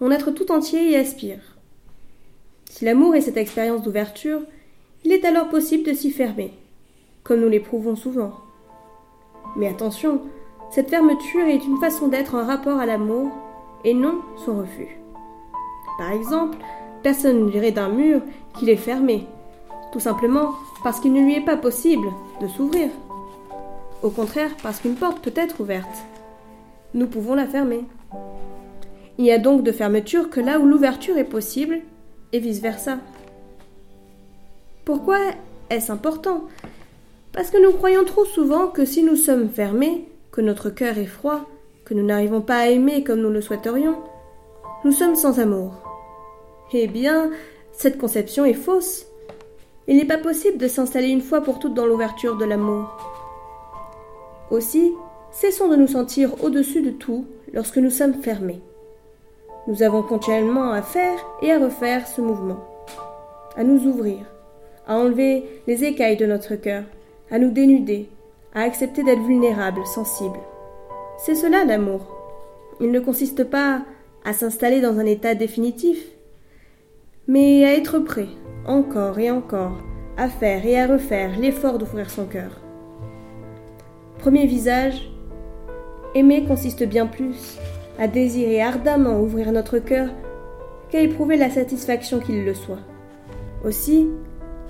[0.00, 1.56] Mon être tout entier y aspire.
[2.68, 4.42] Si l'amour est cette expérience d'ouverture,
[5.04, 6.52] il est alors possible de s'y fermer,
[7.22, 8.34] comme nous l'éprouvons souvent.
[9.56, 10.20] Mais attention,
[10.70, 13.30] cette fermeture est une façon d'être en rapport à l'amour
[13.84, 14.98] et non son refus.
[15.98, 16.58] Par exemple,
[17.02, 18.20] personne ne dirait d'un mur
[18.58, 19.26] qu'il est fermé,
[19.92, 20.52] tout simplement
[20.82, 22.08] parce qu'il ne lui est pas possible
[22.40, 22.90] de s'ouvrir.
[24.02, 26.04] Au contraire, parce qu'une porte peut être ouverte.
[26.94, 27.84] Nous pouvons la fermer.
[29.18, 31.80] Il n'y a donc de fermeture que là où l'ouverture est possible,
[32.32, 32.98] et vice-versa.
[34.84, 35.18] Pourquoi
[35.70, 36.42] est-ce important?
[37.32, 41.06] Parce que nous croyons trop souvent que si nous sommes fermés, que notre cœur est
[41.06, 41.46] froid,
[41.86, 43.96] que nous n'arrivons pas à aimer comme nous le souhaiterions,
[44.84, 45.72] nous sommes sans amour.
[46.74, 47.30] Eh bien,
[47.72, 49.06] cette conception est fausse.
[49.88, 52.98] Il n'est pas possible de s'installer une fois pour toutes dans l'ouverture de l'amour.
[54.50, 54.92] Aussi,
[55.30, 58.60] cessons de nous sentir au-dessus de tout lorsque nous sommes fermés.
[59.68, 62.62] Nous avons continuellement à faire et à refaire ce mouvement,
[63.56, 64.18] à nous ouvrir,
[64.86, 66.82] à enlever les écailles de notre cœur,
[67.30, 68.10] à nous dénuder,
[68.56, 70.40] à accepter d'être vulnérables, sensibles.
[71.18, 72.00] C'est cela l'amour.
[72.80, 73.82] Il ne consiste pas
[74.24, 75.98] à s'installer dans un état définitif,
[77.28, 78.28] mais à être prêt,
[78.66, 79.78] encore et encore,
[80.16, 82.62] à faire et à refaire l'effort d'ouvrir son cœur.
[84.18, 85.10] Premier visage,
[86.14, 87.58] aimer consiste bien plus
[87.98, 90.08] à désirer ardemment ouvrir notre cœur
[90.88, 92.80] qu'à éprouver la satisfaction qu'il le soit.
[93.64, 94.08] Aussi,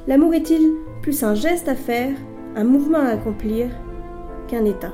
[0.09, 0.73] l'amour est-il
[1.03, 2.15] plus un geste à faire,
[2.57, 3.69] un mouvement à accomplir,
[4.49, 4.93] qu'un état.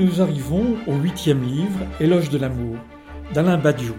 [0.00, 2.76] Nous arrivons au huitième livre, Éloge de l'amour,
[3.34, 3.94] d'Alain Badiou.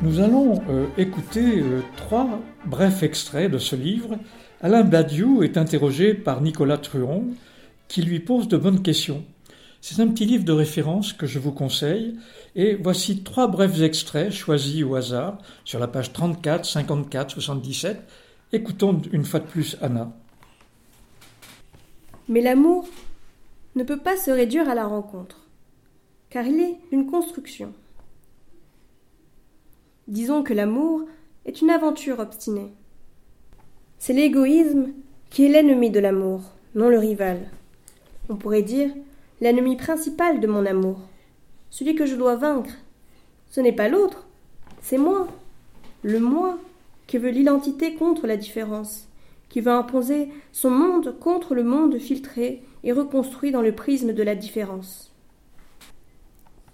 [0.00, 4.16] Nous allons euh, écouter euh, trois brefs extraits de ce livre.
[4.62, 7.24] Alain Badiou est interrogé par Nicolas Truon,
[7.88, 9.24] qui lui pose de bonnes questions.
[9.80, 12.14] C'est un petit livre de référence que je vous conseille,
[12.54, 18.04] et voici trois brefs extraits choisis au hasard sur la page 34, 54, 77.
[18.52, 20.12] Écoutons une fois de plus Anna.
[22.28, 22.88] Mais l'amour
[23.76, 25.46] ne peut pas se réduire à la rencontre,
[26.30, 27.72] car il est une construction.
[30.08, 31.02] Disons que l'amour
[31.44, 32.72] est une aventure obstinée.
[33.98, 34.92] C'est l'égoïsme
[35.30, 36.40] qui est l'ennemi de l'amour,
[36.74, 37.50] non le rival.
[38.28, 38.90] On pourrait dire
[39.40, 40.98] l'ennemi principal de mon amour,
[41.70, 42.72] celui que je dois vaincre.
[43.50, 44.26] Ce n'est pas l'autre,
[44.80, 45.28] c'est moi.
[46.02, 46.58] le moi
[47.06, 49.06] qui veut l'identité contre la différence,
[49.48, 54.22] qui veut imposer son monde contre le monde filtré et reconstruit dans le prisme de
[54.22, 55.12] la différence.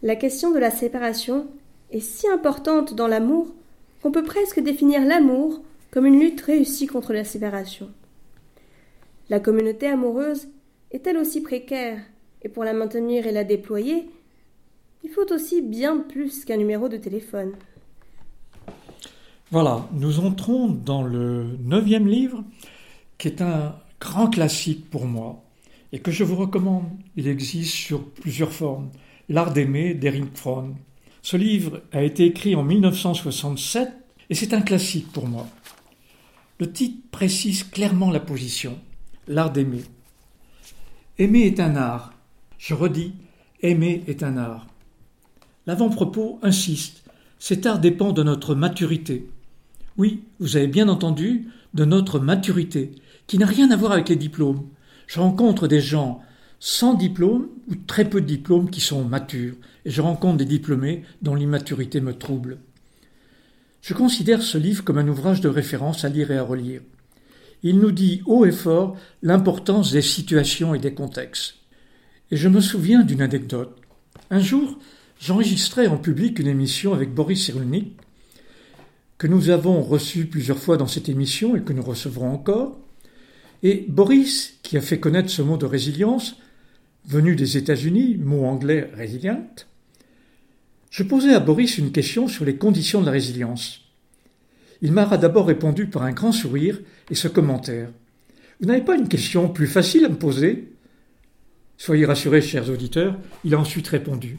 [0.02, 1.48] La question de la séparation
[1.90, 3.52] est si importante dans l'amour
[4.02, 7.90] qu'on peut presque définir l'amour comme une lutte réussie contre la séparation.
[9.30, 10.48] La communauté amoureuse
[10.90, 11.98] est elle aussi précaire,
[12.42, 14.10] et pour la maintenir et la déployer,
[15.04, 17.52] il faut aussi bien plus qu'un numéro de téléphone.
[19.50, 22.44] Voilà, nous entrons dans le neuvième livre,
[23.16, 25.42] qui est un grand classique pour moi,
[25.92, 26.88] et que je vous recommande.
[27.16, 28.90] Il existe sur plusieurs formes.
[29.28, 30.74] L'art d'aimer d'Eric Fromm.
[31.22, 33.90] Ce livre a été écrit en 1967
[34.30, 35.46] et c'est un classique pour moi.
[36.58, 38.78] Le titre précise clairement la position,
[39.28, 39.82] l'art d'aimer.
[41.18, 42.14] Aimer est un art.
[42.58, 43.12] Je redis,
[43.60, 44.66] aimer est un art.
[45.66, 47.04] L'avant-propos insiste,
[47.38, 49.28] cet art dépend de notre maturité.
[49.96, 52.92] Oui, vous avez bien entendu, de notre maturité,
[53.26, 54.66] qui n'a rien à voir avec les diplômes.
[55.12, 56.22] Je rencontre des gens
[56.58, 61.02] sans diplôme ou très peu de diplômes qui sont matures, et je rencontre des diplômés
[61.20, 62.60] dont l'immaturité me trouble.
[63.82, 66.80] Je considère ce livre comme un ouvrage de référence à lire et à relire.
[67.62, 71.56] Il nous dit haut et fort l'importance des situations et des contextes.
[72.30, 73.76] Et je me souviens d'une anecdote.
[74.30, 74.78] Un jour,
[75.20, 77.98] j'enregistrais en public une émission avec Boris Cyrulnik,
[79.18, 82.81] que nous avons reçu plusieurs fois dans cette émission et que nous recevrons encore.
[83.62, 86.36] Et Boris, qui a fait connaître ce mot de résilience,
[87.06, 89.46] venu des États-Unis, mot anglais resilient,
[90.90, 93.80] je posais à Boris une question sur les conditions de la résilience.
[94.82, 97.88] Il m'a d'abord répondu par un grand sourire et ce commentaire.
[98.60, 100.72] Vous n'avez pas une question plus facile à me poser?
[101.78, 104.38] Soyez rassurés, chers auditeurs, il a ensuite répondu.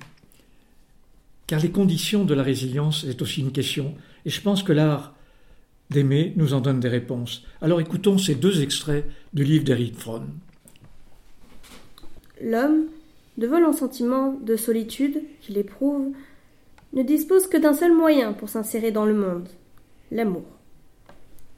[1.47, 5.15] Car les conditions de la résilience, c'est aussi une question, et je pense que l'art
[5.93, 7.45] d'aimer nous en donne des réponses.
[7.62, 10.27] Alors écoutons ces deux extraits du livre d'Eric Fromm.
[12.41, 12.88] L'homme,
[13.38, 16.12] devant le sentiment de solitude qu'il éprouve,
[16.93, 19.47] ne dispose que d'un seul moyen pour s'insérer dans le monde,
[20.12, 20.43] l'amour.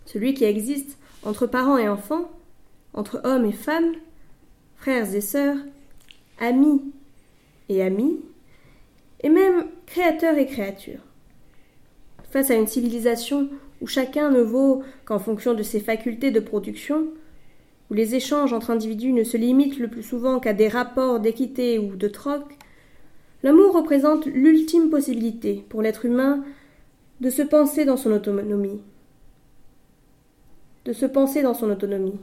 [0.06, 2.30] Celui qui existe entre parents et enfants,
[2.93, 3.93] entre hommes et femmes,
[4.78, 5.58] frères et sœurs,
[6.39, 6.82] amis
[7.69, 8.19] et amis,
[9.21, 11.02] et même créateurs et créatures.
[12.30, 13.50] Face à une civilisation
[13.81, 17.07] où chacun ne vaut qu'en fonction de ses facultés de production,
[17.89, 21.77] où les échanges entre individus ne se limitent le plus souvent qu'à des rapports d'équité
[21.77, 22.43] ou de troc,
[23.43, 26.43] l'amour représente l'ultime possibilité pour l'être humain
[27.21, 28.81] de se penser dans son autonomie.
[30.85, 32.19] De se penser dans son autonomie.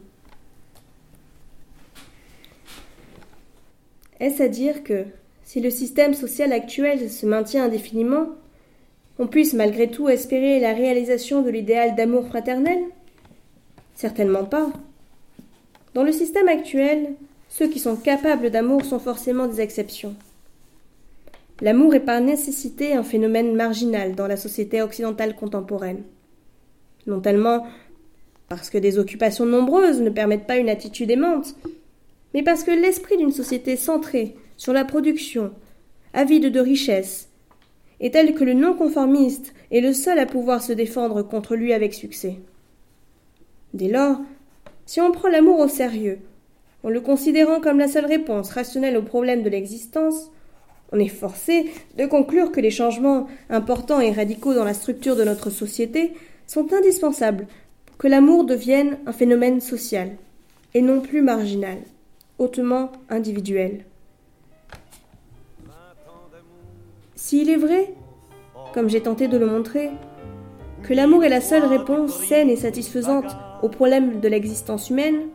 [4.21, 5.05] Est-ce à dire que,
[5.43, 8.29] si le système social actuel se maintient indéfiniment,
[9.23, 12.81] on puisse malgré tout espérer la réalisation de l'idéal d'amour fraternel?
[13.95, 14.73] Certainement pas.
[15.95, 17.15] Dans le système actuel,
[17.49, 20.17] ceux qui sont capables d'amour sont forcément des exceptions.
[21.61, 26.03] L'amour est par nécessité un phénomène marginal dans la société occidentale contemporaine.
[27.07, 27.65] Non tellement
[28.49, 31.55] parce que des occupations nombreuses ne permettent pas une attitude aimante,
[32.35, 35.53] mais parce que l'esprit d'une société centrée sur la production,
[36.13, 37.29] avide de richesse,
[38.03, 41.95] est tel que le non-conformiste est le seul à pouvoir se défendre contre lui avec
[41.95, 42.37] succès.
[43.73, 44.19] Dès lors,
[44.85, 46.19] si on prend l'amour au sérieux,
[46.83, 50.31] en le considérant comme la seule réponse rationnelle aux problèmes de l'existence,
[50.91, 55.25] on est forcé de conclure que les changements importants et radicaux dans la structure de
[55.25, 56.13] notre société
[56.47, 57.47] sont indispensables
[57.87, 60.11] pour que l'amour devienne un phénomène social,
[60.75, 61.79] et non plus marginal,
[62.39, 63.85] hautement individuel.
[67.25, 67.95] S'il est vrai,
[68.75, 69.91] comme j'ai tenté de le montrer,
[70.83, 75.29] que l'amour est la seule réponse saine et satisfaisante aux problèmes de l'existence humaine,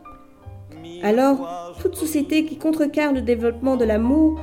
[1.02, 4.38] alors toute société qui contrecarre le développement de l'amour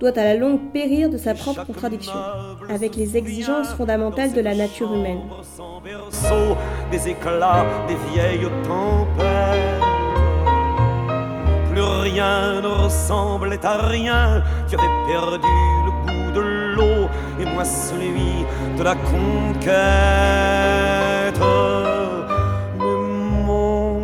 [0.00, 2.18] doit à la longue périr de sa propre contradiction
[2.70, 5.20] avec les exigences fondamentales de la nature humaine.
[11.70, 15.75] Plus rien ne ressemblait à rien, tu perdu
[17.64, 18.44] celui
[18.78, 19.76] de la conquête.
[22.78, 22.96] Mais
[23.46, 23.96] mon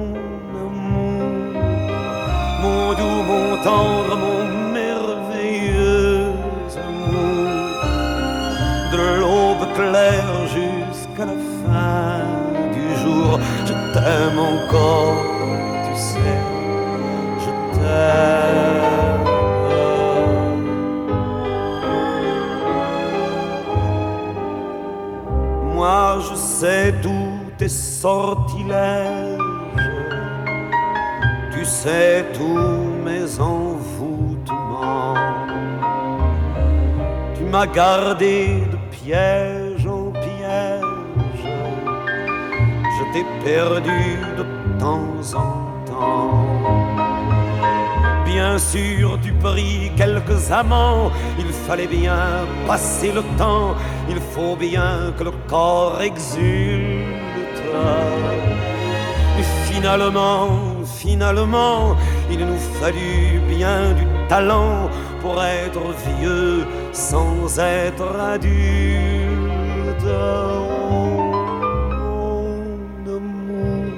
[0.66, 1.52] amour,
[2.62, 4.40] mon doux, mon tendre, mon
[4.72, 6.32] merveilleux
[6.88, 7.50] amour,
[8.92, 12.24] de l'aube claire jusqu'à la fin
[12.72, 13.30] du jour,
[13.66, 15.16] je t'aime encore,
[15.84, 16.40] tu sais,
[17.38, 18.61] je t'aime.
[26.62, 26.94] Sais
[27.58, 29.36] tes sortilèges.
[31.52, 35.16] Tu sais tous mes envoûtements.
[37.34, 41.42] Tu m'as gardé de piège en piège.
[42.94, 44.44] Je t'ai perdu de
[44.78, 45.50] temps en
[45.84, 46.52] temps.
[48.24, 51.10] Bien sûr, tu pris quelques amants.
[51.40, 53.74] Il fallait bien passer le temps.
[54.34, 57.62] Faut bien que le corps exulte.
[59.38, 60.48] Et finalement,
[60.84, 61.96] finalement,
[62.30, 64.88] il nous fallut bien du talent
[65.20, 70.12] pour être vieux sans être adulte.
[72.00, 72.36] Mon
[73.16, 73.92] amour,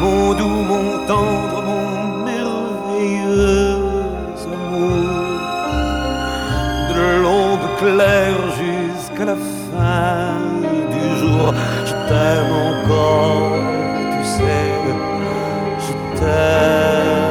[0.00, 1.86] mon doux, mon tendre, mon
[2.30, 3.78] merveilleux
[4.54, 5.12] amour,
[6.90, 8.51] de l'aube claire
[9.24, 10.38] la fin
[10.94, 11.54] du jour,
[11.84, 13.52] je t'aime encore,
[14.12, 14.70] tu sais,
[15.84, 17.22] je t'aime.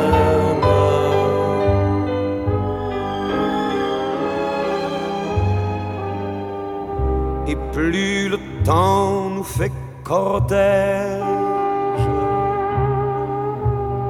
[7.47, 9.71] Et plus le temps nous fait
[10.03, 11.21] cortège,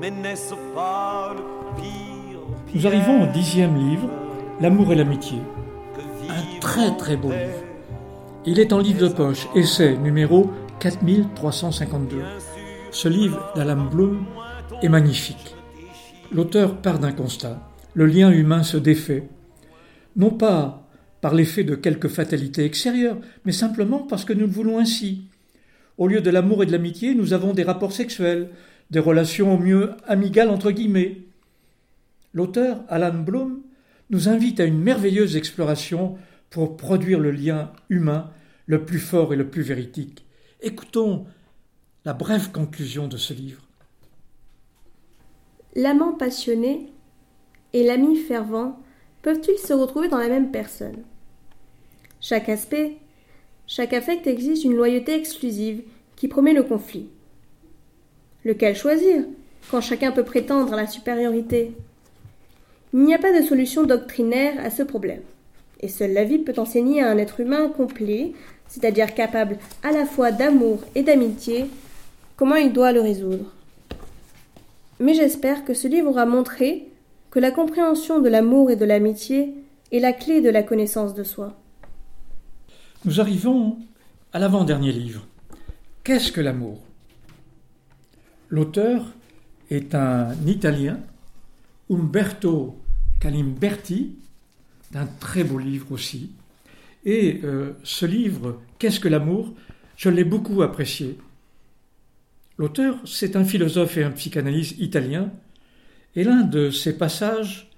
[0.00, 1.42] Mais n'est-ce pas le
[2.78, 4.08] Nous arrivons au dixième livre,
[4.60, 5.38] L'amour et l'amitié.
[6.28, 7.64] Un très très beau livre.
[8.46, 12.18] Il est en livre de poche, essai numéro 4352.
[12.92, 14.24] Ce livre d'Alan Bloom
[14.80, 15.56] est magnifique.
[16.30, 17.68] L'auteur part d'un constat.
[17.94, 19.28] Le lien humain se défait.
[20.14, 20.86] Non pas
[21.20, 25.24] par l'effet de quelque fatalité extérieure, mais simplement parce que nous le voulons ainsi.
[25.96, 28.50] Au lieu de l'amour et de l'amitié, nous avons des rapports sexuels,
[28.92, 31.27] des relations au mieux amicales entre guillemets.
[32.38, 33.62] L'auteur, Alan Bloom,
[34.10, 36.16] nous invite à une merveilleuse exploration
[36.50, 38.30] pour produire le lien humain
[38.66, 40.24] le plus fort et le plus véridique.
[40.60, 41.26] Écoutons
[42.04, 43.62] la brève conclusion de ce livre.
[45.74, 46.92] L'amant passionné
[47.72, 48.78] et l'ami fervent
[49.22, 51.02] peuvent-ils se retrouver dans la même personne?
[52.20, 52.98] Chaque aspect,
[53.66, 55.82] chaque affect exige une loyauté exclusive
[56.14, 57.08] qui promet le conflit.
[58.44, 59.24] Lequel choisir
[59.72, 61.74] quand chacun peut prétendre à la supériorité?
[62.92, 65.22] Il n'y a pas de solution doctrinaire à ce problème.
[65.80, 68.32] Et seule la vie peut enseigner à un être humain complet,
[68.66, 71.66] c'est-à-dire capable à la fois d'amour et d'amitié,
[72.36, 73.52] comment il doit le résoudre.
[75.00, 76.88] Mais j'espère que ce livre aura montré
[77.30, 79.54] que la compréhension de l'amour et de l'amitié
[79.92, 81.54] est la clé de la connaissance de soi.
[83.04, 83.78] Nous arrivons
[84.32, 85.26] à l'avant-dernier livre.
[86.04, 86.80] Qu'est-ce que l'amour?
[88.48, 89.12] L'auteur
[89.70, 90.98] est un Italien,
[91.90, 92.80] Umberto
[93.20, 94.16] Calimberti,
[94.92, 96.30] d'un très beau livre aussi.
[97.04, 99.54] Et euh, ce livre, Qu'est-ce que l'amour?
[99.96, 101.18] Je l'ai beaucoup apprécié.
[102.58, 105.32] L'auteur, c'est un philosophe et un psychanalyste italien,
[106.14, 107.70] et l'un de ses passages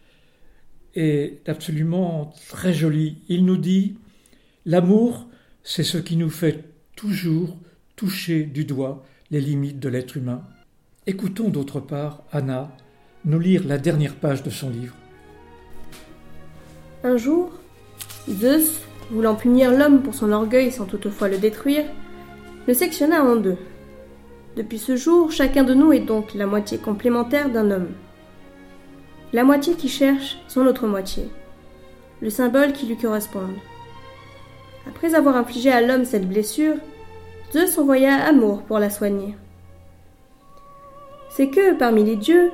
[0.95, 3.19] est absolument très joli.
[3.29, 3.97] Il nous dit
[4.67, 5.27] L'amour,
[5.63, 6.65] c'est ce qui nous fait
[6.97, 7.57] toujours
[7.97, 10.43] toucher du doigt les limites de l'être humain.
[11.07, 12.77] Écoutons d'autre part Anna
[13.25, 14.95] nous lire la dernière page de son livre.
[17.05, 17.51] Un jour,
[18.29, 21.85] Zeus, voulant punir l'homme pour son orgueil sans toutefois le détruire,
[22.67, 23.57] le sectionna en deux.
[24.57, 27.91] Depuis ce jour, chacun de nous est donc la moitié complémentaire d'un homme.
[29.33, 31.25] La moitié qui cherche son autre moitié,
[32.21, 33.57] le symbole qui lui corresponde.
[34.89, 36.77] Après avoir infligé à l'homme cette blessure,
[37.53, 39.35] Zeus envoya Amour pour la soigner.
[41.31, 42.51] C'est que, parmi les dieux,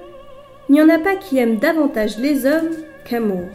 [0.69, 2.71] il n'y en a pas qui aiment davantage les hommes
[3.05, 3.49] qu'Amour.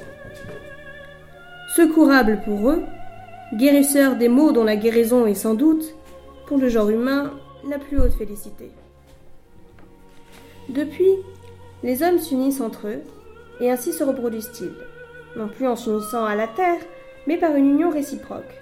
[1.76, 2.84] Secourable pour eux,
[3.54, 5.96] guérisseur des maux dont la guérison est sans doute,
[6.48, 7.34] pour le genre humain,
[7.70, 8.72] la plus haute félicité.
[10.70, 11.16] Depuis,
[11.84, 13.02] les hommes s'unissent entre eux,
[13.60, 14.74] et ainsi se reproduisent-ils,
[15.36, 16.80] non plus en s'unissant à la terre,
[17.28, 18.62] mais par une union réciproque.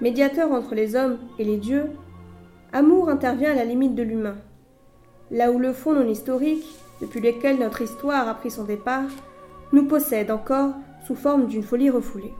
[0.00, 1.86] Médiateur entre les hommes et les dieux,
[2.72, 4.36] Amour intervient à la limite de l'humain.
[5.30, 6.64] Là où le fond non historique,
[7.00, 9.08] depuis lequel notre histoire a pris son départ,
[9.72, 10.72] nous possède encore
[11.06, 12.34] sous forme d'une folie refoulée.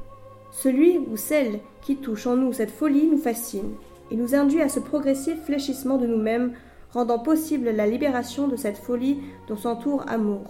[0.51, 3.73] Celui ou celle qui touche en nous cette folie nous fascine
[4.11, 6.53] et nous induit à ce progressif fléchissement de nous-mêmes,
[6.93, 10.43] rendant possible la libération de cette folie dont s'entoure amour.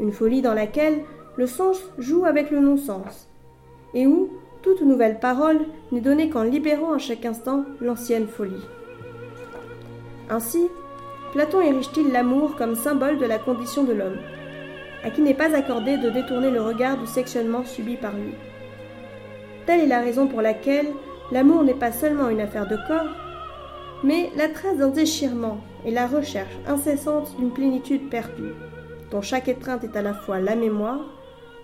[0.00, 1.04] Une folie dans laquelle
[1.36, 3.28] le sens joue avec le non-sens,
[3.94, 4.30] et où
[4.62, 5.60] toute nouvelle parole
[5.92, 8.66] n'est donnée qu'en libérant à chaque instant l'ancienne folie.
[10.28, 10.68] Ainsi,
[11.32, 14.18] Platon érige-t-il l'amour comme symbole de la condition de l'homme.
[15.04, 18.34] à qui n'est pas accordé de détourner le regard du sectionnement subi par lui?
[19.66, 20.88] Telle est la raison pour laquelle
[21.32, 23.14] l'amour n'est pas seulement une affaire de corps,
[24.02, 28.54] mais la trace d'un déchirement et la recherche incessante d'une plénitude perdue,
[29.10, 31.00] dont chaque étreinte est à la fois la mémoire,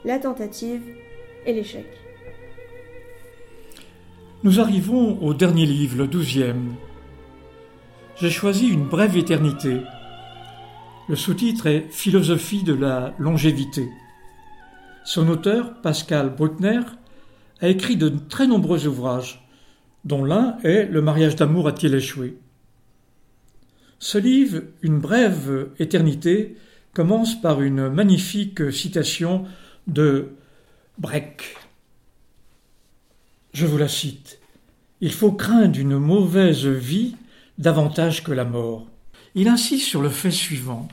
[0.05, 0.83] la tentative
[1.45, 1.87] et l'échec.
[4.45, 6.75] Nous arrivons au dernier livre, le douzième.
[8.19, 9.83] J'ai choisi une brève éternité.
[11.07, 13.91] Le sous-titre est Philosophie de la longévité.
[15.05, 16.81] Son auteur, Pascal Bruckner,
[17.61, 19.47] a écrit de très nombreux ouvrages,
[20.07, 22.39] dont l'un est Le mariage d'amour a-t-il échoué
[23.99, 26.57] Ce livre, Une brève éternité,
[26.95, 29.45] commence par une magnifique citation
[29.89, 30.31] de
[30.97, 31.55] Breck.
[33.53, 34.41] Je vous la cite.
[35.03, 37.15] Il faut craindre une mauvaise vie
[37.59, 38.87] davantage que la mort.
[39.35, 40.89] Il insiste sur le fait suivant,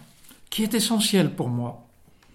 [0.50, 1.88] qui est essentiel pour moi.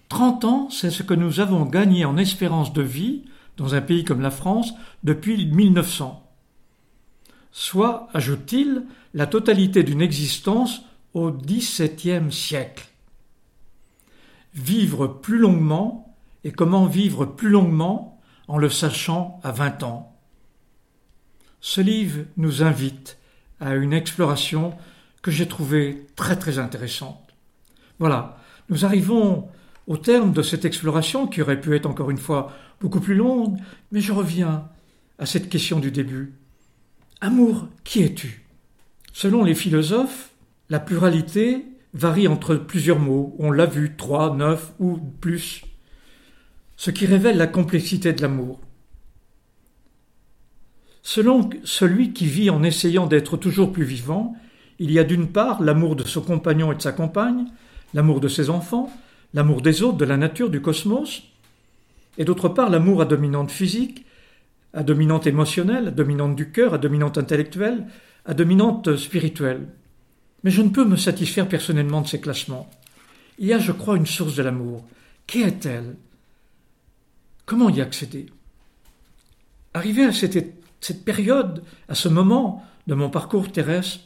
[0.09, 3.23] Trente ans, c'est ce que nous avons gagné en espérance de vie
[3.57, 4.73] dans un pays comme la France
[5.03, 6.25] depuis 1900.
[7.51, 10.81] Soit, ajoute-t-il, la totalité d'une existence
[11.13, 12.87] au XVIIe siècle.
[14.55, 20.15] Vivre plus longuement, et comment vivre plus longuement en le sachant à vingt ans.
[21.61, 23.18] Ce livre nous invite
[23.59, 24.73] à une exploration
[25.21, 27.33] que j'ai trouvée très très intéressante.
[27.99, 28.37] Voilà,
[28.69, 29.49] nous arrivons
[29.87, 33.57] au terme de cette exploration qui aurait pu être encore une fois beaucoup plus longue,
[33.91, 34.69] mais je reviens
[35.17, 36.33] à cette question du début.
[37.21, 38.45] Amour, qui es-tu?
[39.11, 40.29] Selon les philosophes,
[40.69, 45.63] la pluralité varie entre plusieurs mots, on l'a vu, trois, neuf ou plus,
[46.77, 48.61] ce qui révèle la complexité de l'amour.
[51.01, 54.35] Selon celui qui vit en essayant d'être toujours plus vivant,
[54.79, 57.45] il y a d'une part l'amour de son compagnon et de sa compagne,
[57.93, 58.91] l'amour de ses enfants,
[59.33, 61.23] l'amour des autres, de la nature, du cosmos,
[62.17, 64.05] et d'autre part l'amour à dominante physique,
[64.73, 67.85] à dominante émotionnelle, à dominante du cœur, à dominante intellectuelle,
[68.25, 69.67] à dominante spirituelle.
[70.43, 72.69] Mais je ne peux me satisfaire personnellement de ces classements.
[73.39, 74.85] Il y a, je crois, une source de l'amour.
[75.27, 75.95] Qui est-elle?
[77.45, 78.27] Comment y accéder?
[79.73, 80.35] Arrivé à cette
[80.81, 83.99] cette période, à ce moment de mon parcours terrestre,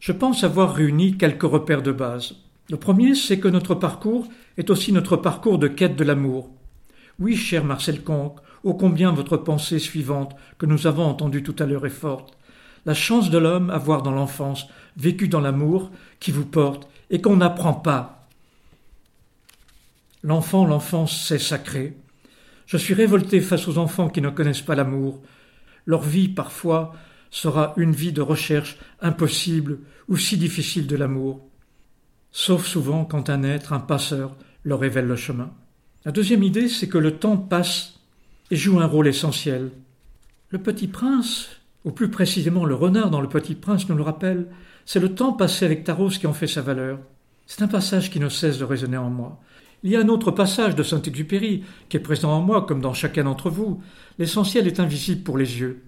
[0.00, 2.34] je pense avoir réuni quelques repères de base.
[2.70, 6.50] Le premier, c'est que notre parcours est aussi notre parcours de quête de l'amour.
[7.18, 11.66] Oui, cher Marcel Conque, ô combien votre pensée suivante que nous avons entendue tout à
[11.66, 12.36] l'heure est forte.
[12.86, 14.66] La chance de l'homme à voir dans l'enfance,
[14.96, 18.26] vécu dans l'amour, qui vous porte, et qu'on n'apprend pas.
[20.22, 21.96] L'enfant, l'enfance, c'est sacré.
[22.66, 25.20] Je suis révolté face aux enfants qui ne connaissent pas l'amour,
[25.86, 26.94] leur vie, parfois,
[27.30, 31.48] sera une vie de recherche impossible ou si difficile de l'amour,
[32.30, 35.52] sauf souvent quand un être, un passeur, leur révèle le chemin.
[36.04, 37.94] La deuxième idée, c'est que le temps passe
[38.50, 39.70] et joue un rôle essentiel.
[40.50, 41.48] Le petit prince,
[41.84, 44.46] ou plus précisément le renard dans le petit prince nous le rappelle,
[44.84, 46.98] c'est le temps passé avec Taros qui en fait sa valeur.
[47.46, 49.40] C'est un passage qui ne cesse de résonner en moi.
[49.84, 52.94] Il y a un autre passage de Saint-Exupéry qui est présent en moi comme dans
[52.94, 53.82] chacun d'entre vous.
[54.18, 55.82] L'essentiel est invisible pour les yeux.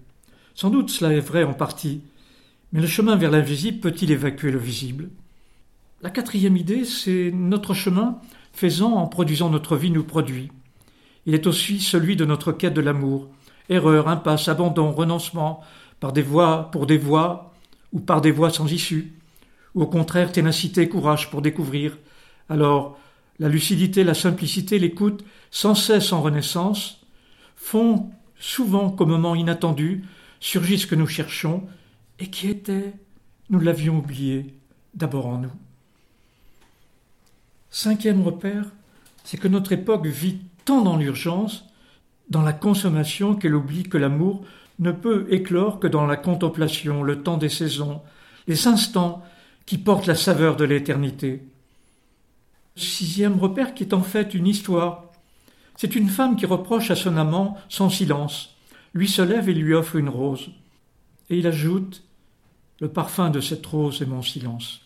[0.53, 2.01] Sans doute cela est vrai en partie,
[2.71, 5.09] mais le chemin vers l'invisible peut-il évacuer le visible?
[6.03, 8.19] La quatrième idée, c'est notre chemin
[8.53, 10.51] faisant en produisant notre vie nous produit.
[11.25, 13.27] Il est aussi celui de notre quête de l'amour.
[13.67, 15.61] Erreur, impasse, abandon, renoncement,
[15.99, 17.51] par des voies, pour des voies,
[17.93, 19.13] ou par des voies sans issue,
[19.73, 21.97] ou au contraire ténacité, courage pour découvrir.
[22.47, 22.99] Alors,
[23.39, 27.01] la lucidité, la simplicité, l'écoute, sans cesse en renaissance,
[27.55, 28.09] font
[28.39, 30.03] souvent qu'au moment inattendu
[30.39, 31.63] surgit ce que nous cherchons
[32.19, 32.93] et qui était,
[33.49, 34.55] nous l'avions oublié,
[34.93, 35.51] d'abord en nous.
[37.69, 38.65] Cinquième repère,
[39.23, 41.65] c'est que notre époque vit tant dans l'urgence,
[42.29, 44.43] dans la consommation, qu'elle oublie que l'amour
[44.79, 48.01] ne peut éclore que dans la contemplation, le temps des saisons,
[48.47, 49.23] les instants
[49.65, 51.43] qui portent la saveur de l'éternité.
[52.77, 55.11] Sixième repère qui est en fait une histoire.
[55.77, 58.55] C'est une femme qui reproche à son amant son silence,
[58.93, 60.51] lui se lève et lui offre une rose.
[61.31, 62.03] Et il ajoute
[62.79, 64.81] Le parfum de cette rose est mon silence.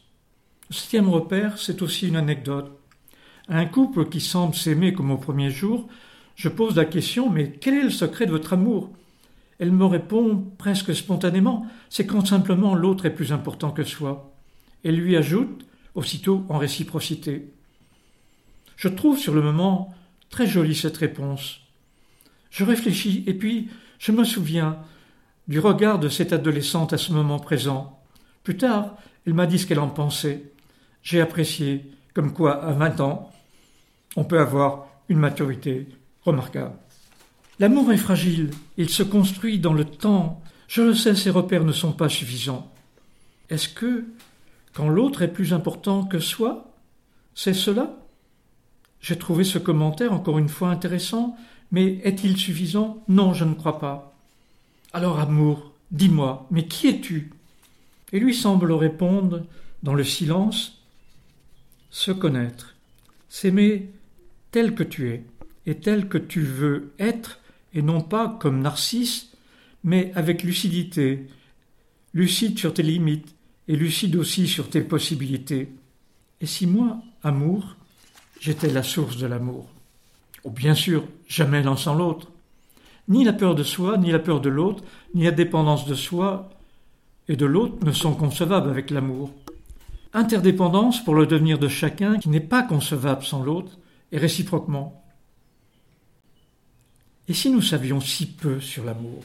[0.69, 2.71] Le septième repère, c'est aussi une anecdote.
[3.49, 5.89] À un couple qui semble s'aimer comme au premier jour,
[6.35, 8.89] je pose la question Mais quel est le secret de votre amour?
[9.59, 14.33] Elle me répond presque spontanément C'est quand simplement l'autre est plus important que soi.
[14.85, 17.51] Elle lui ajoute, aussitôt en réciprocité
[18.81, 19.93] je trouve sur le moment
[20.31, 21.59] très jolie cette réponse.
[22.49, 23.69] Je réfléchis et puis
[23.99, 24.79] je me souviens
[25.47, 28.01] du regard de cette adolescente à ce moment présent.
[28.43, 28.95] Plus tard,
[29.27, 30.51] elle m'a dit ce qu'elle en pensait.
[31.03, 33.31] J'ai apprécié, comme quoi, à vingt ans,
[34.15, 35.87] on peut avoir une maturité
[36.23, 36.73] remarquable.
[37.59, 40.41] L'amour est fragile, il se construit dans le temps.
[40.67, 42.71] Je le sais, ces repères ne sont pas suffisants.
[43.51, 44.05] Est-ce que,
[44.73, 46.73] quand l'autre est plus important que soi,
[47.35, 48.00] c'est cela?
[49.01, 51.35] J'ai trouvé ce commentaire encore une fois intéressant,
[51.71, 53.03] mais est-il suffisant?
[53.07, 54.15] Non, je ne crois pas.
[54.93, 57.31] Alors, amour, dis-moi, mais qui es-tu?
[58.13, 59.43] Et lui semble répondre,
[59.83, 60.83] dans le silence,
[61.89, 62.75] se connaître,
[63.29, 63.89] s'aimer
[64.51, 65.23] tel que tu es
[65.65, 67.39] et tel que tu veux être,
[67.73, 69.31] et non pas comme Narcisse,
[69.83, 71.27] mais avec lucidité,
[72.13, 73.35] lucide sur tes limites
[73.67, 75.69] et lucide aussi sur tes possibilités.
[76.41, 77.75] Et si moi, amour,
[78.41, 79.69] j'étais la source de l'amour
[80.43, 82.27] Ou bien sûr, jamais l'un sans l'autre.
[83.07, 84.83] Ni la peur de soi, ni la peur de l'autre,
[85.13, 86.49] ni la dépendance de soi
[87.29, 89.31] et de l'autre ne sont concevables avec l'amour.
[90.13, 93.77] Interdépendance pour le devenir de chacun qui n'est pas concevable sans l'autre,
[94.11, 95.01] et réciproquement.
[97.29, 99.23] Et si nous savions si peu sur l'amour?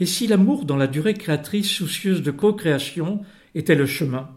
[0.00, 3.20] Et si l'amour, dans la durée créatrice soucieuse de co-création,
[3.54, 4.28] était le chemin?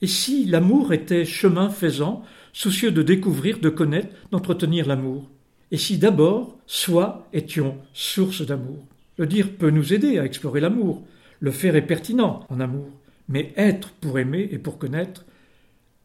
[0.00, 5.30] Et si l'amour était chemin faisant, soucieux de découvrir, de connaître, d'entretenir l'amour
[5.70, 8.84] Et si d'abord, soi, étions source d'amour
[9.16, 11.02] Le dire peut nous aider à explorer l'amour.
[11.40, 12.90] Le faire est pertinent en amour.
[13.28, 15.24] Mais être pour aimer et pour connaître,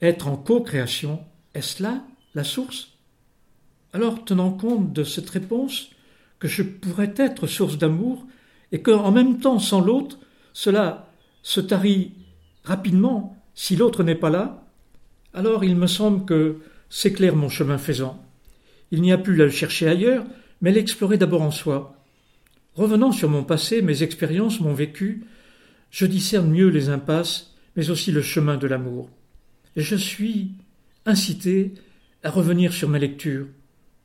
[0.01, 1.19] être en co-création,
[1.53, 2.03] est-ce là
[2.35, 2.93] la source?
[3.93, 5.89] Alors, tenant compte de cette réponse,
[6.39, 8.25] que je pourrais être source d'amour,
[8.71, 10.19] et que, en même temps, sans l'autre,
[10.53, 11.09] cela
[11.41, 12.11] se tarit
[12.63, 14.66] rapidement si l'autre n'est pas là,
[15.33, 16.57] alors il me semble que
[16.89, 18.23] s'éclaire mon chemin faisant.
[18.91, 20.25] Il n'y a plus à chercher ailleurs,
[20.61, 22.03] mais l'explorer d'abord en soi.
[22.75, 25.25] Revenant sur mon passé, mes expériences, mon vécu,
[25.91, 29.09] je discerne mieux les impasses, mais aussi le chemin de l'amour.
[29.75, 30.51] Et je suis
[31.05, 31.73] incité
[32.23, 33.47] à revenir sur mes lectures,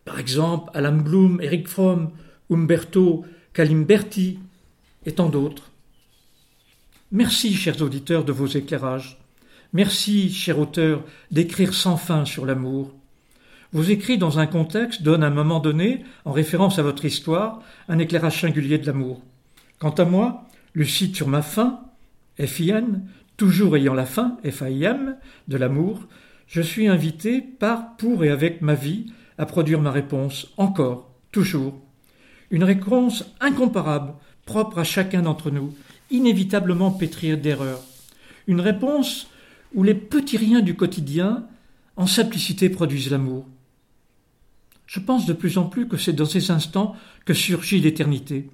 [0.04, 2.10] par exemple, Alan Bloom, Eric Fromm,
[2.50, 4.38] Umberto Calimberti
[5.06, 5.70] et tant d'autres.
[7.10, 9.21] Merci, chers auditeurs, de vos éclairages.
[9.74, 12.92] Merci, cher auteur, d'écrire sans fin sur l'amour.
[13.72, 17.62] Vos écrits dans un contexte donnent à un moment donné, en référence à votre histoire,
[17.88, 19.22] un éclairage singulier de l'amour.
[19.78, 20.44] Quant à moi,
[20.74, 21.80] lucide sur ma fin,
[22.38, 23.00] FIN,
[23.38, 25.16] toujours ayant la fin, FIM,
[25.48, 26.02] de l'amour,
[26.48, 29.06] je suis invité par, pour et avec ma vie
[29.38, 31.80] à produire ma réponse, encore, toujours.
[32.50, 34.12] Une réponse incomparable,
[34.44, 35.72] propre à chacun d'entre nous,
[36.10, 37.80] inévitablement pétrie d'erreurs.
[38.46, 39.28] Une réponse
[39.74, 41.46] où les petits riens du quotidien,
[41.96, 43.46] en simplicité, produisent l'amour.
[44.86, 46.94] Je pense de plus en plus que c'est dans ces instants
[47.24, 48.50] que surgit l'éternité.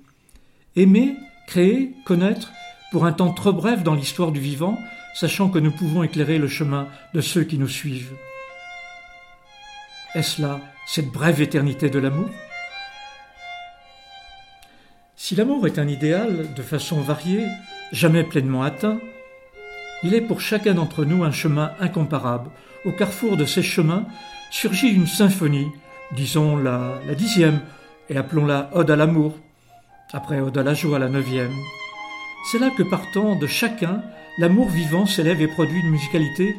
[0.77, 1.17] Aimer,
[1.47, 2.53] créer, connaître,
[2.93, 4.79] pour un temps trop bref dans l'histoire du vivant,
[5.15, 8.13] sachant que nous pouvons éclairer le chemin de ceux qui nous suivent.
[10.15, 12.31] Est-ce là cette brève éternité de l'amour?
[15.17, 17.45] Si l'amour est un idéal de façon variée,
[17.93, 19.01] jamais pleinement atteint,
[20.03, 22.51] il est pour chacun d'entre nous un chemin incomparable.
[22.85, 24.07] Au carrefour de ces chemins
[24.51, 25.69] surgit une symphonie,
[26.13, 27.61] disons la, dixième,
[28.09, 29.37] et appelons-la Ode à l'amour,
[30.13, 31.55] après Ode à la joie, la neuvième.
[32.51, 34.03] C'est là que partant de chacun,
[34.39, 36.57] l'amour vivant s'élève et produit une musicalité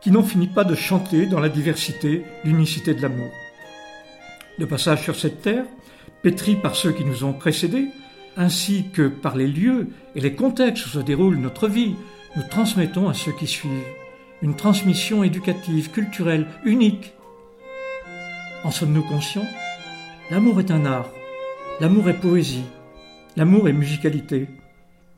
[0.00, 3.30] qui n'en finit pas de chanter dans la diversité, l'unicité de l'amour.
[4.58, 5.64] Le passage sur cette terre,
[6.22, 7.88] pétri par ceux qui nous ont précédés,
[8.36, 11.94] ainsi que par les lieux et les contextes où se déroule notre vie,
[12.36, 13.70] nous transmettons à ceux qui suivent
[14.42, 17.14] une transmission éducative, culturelle, unique.
[18.64, 19.46] En sommes-nous conscients?
[20.30, 21.08] L'amour est un art,
[21.80, 22.64] l'amour est poésie,
[23.36, 24.48] l'amour est musicalité,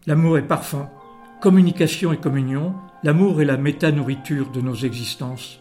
[0.07, 0.89] l'amour est parfum,
[1.41, 5.61] communication et communion, L'amour est la méta-nourriture de nos existences.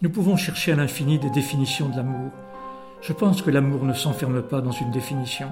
[0.00, 2.30] Nous pouvons chercher à l'infini des définitions de l'amour.
[3.00, 5.48] Je pense que l'amour ne s'enferme pas dans une définition.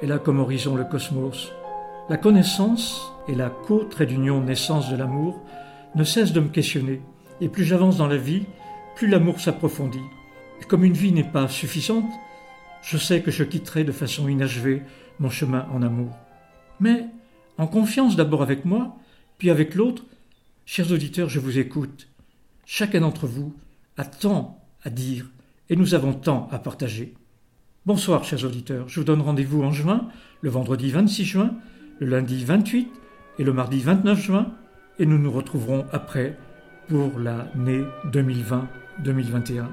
[0.00, 1.50] Elle a comme horizon le cosmos.
[2.08, 5.42] La connaissance et la co-trait d'union naissance de l'amour
[5.96, 7.00] ne cessent de me questionner.
[7.40, 8.44] Et plus j'avance dans la vie,
[8.94, 10.04] plus l'amour s'approfondit.
[10.60, 12.08] Et comme une vie n'est pas suffisante,
[12.80, 14.82] je sais que je quitterai de façon inachevée
[15.18, 16.16] mon chemin en amour.
[16.78, 17.06] Mais,
[17.58, 18.96] en confiance d'abord avec moi,
[19.38, 20.04] puis avec l'autre,
[20.64, 22.06] chers auditeurs, je vous écoute.
[22.66, 23.52] Chacun d'entre vous
[23.96, 25.28] a tant à dire
[25.70, 27.14] et nous avons tant à partager.
[27.84, 28.88] Bonsoir, chers auditeurs.
[28.88, 30.08] Je vous donne rendez-vous en juin,
[30.40, 31.56] le vendredi 26 juin,
[31.98, 32.88] le lundi 28
[33.38, 34.52] et le mardi 29 juin,
[34.98, 36.36] et nous nous retrouverons après
[36.88, 39.64] pour l'année 2020-2021.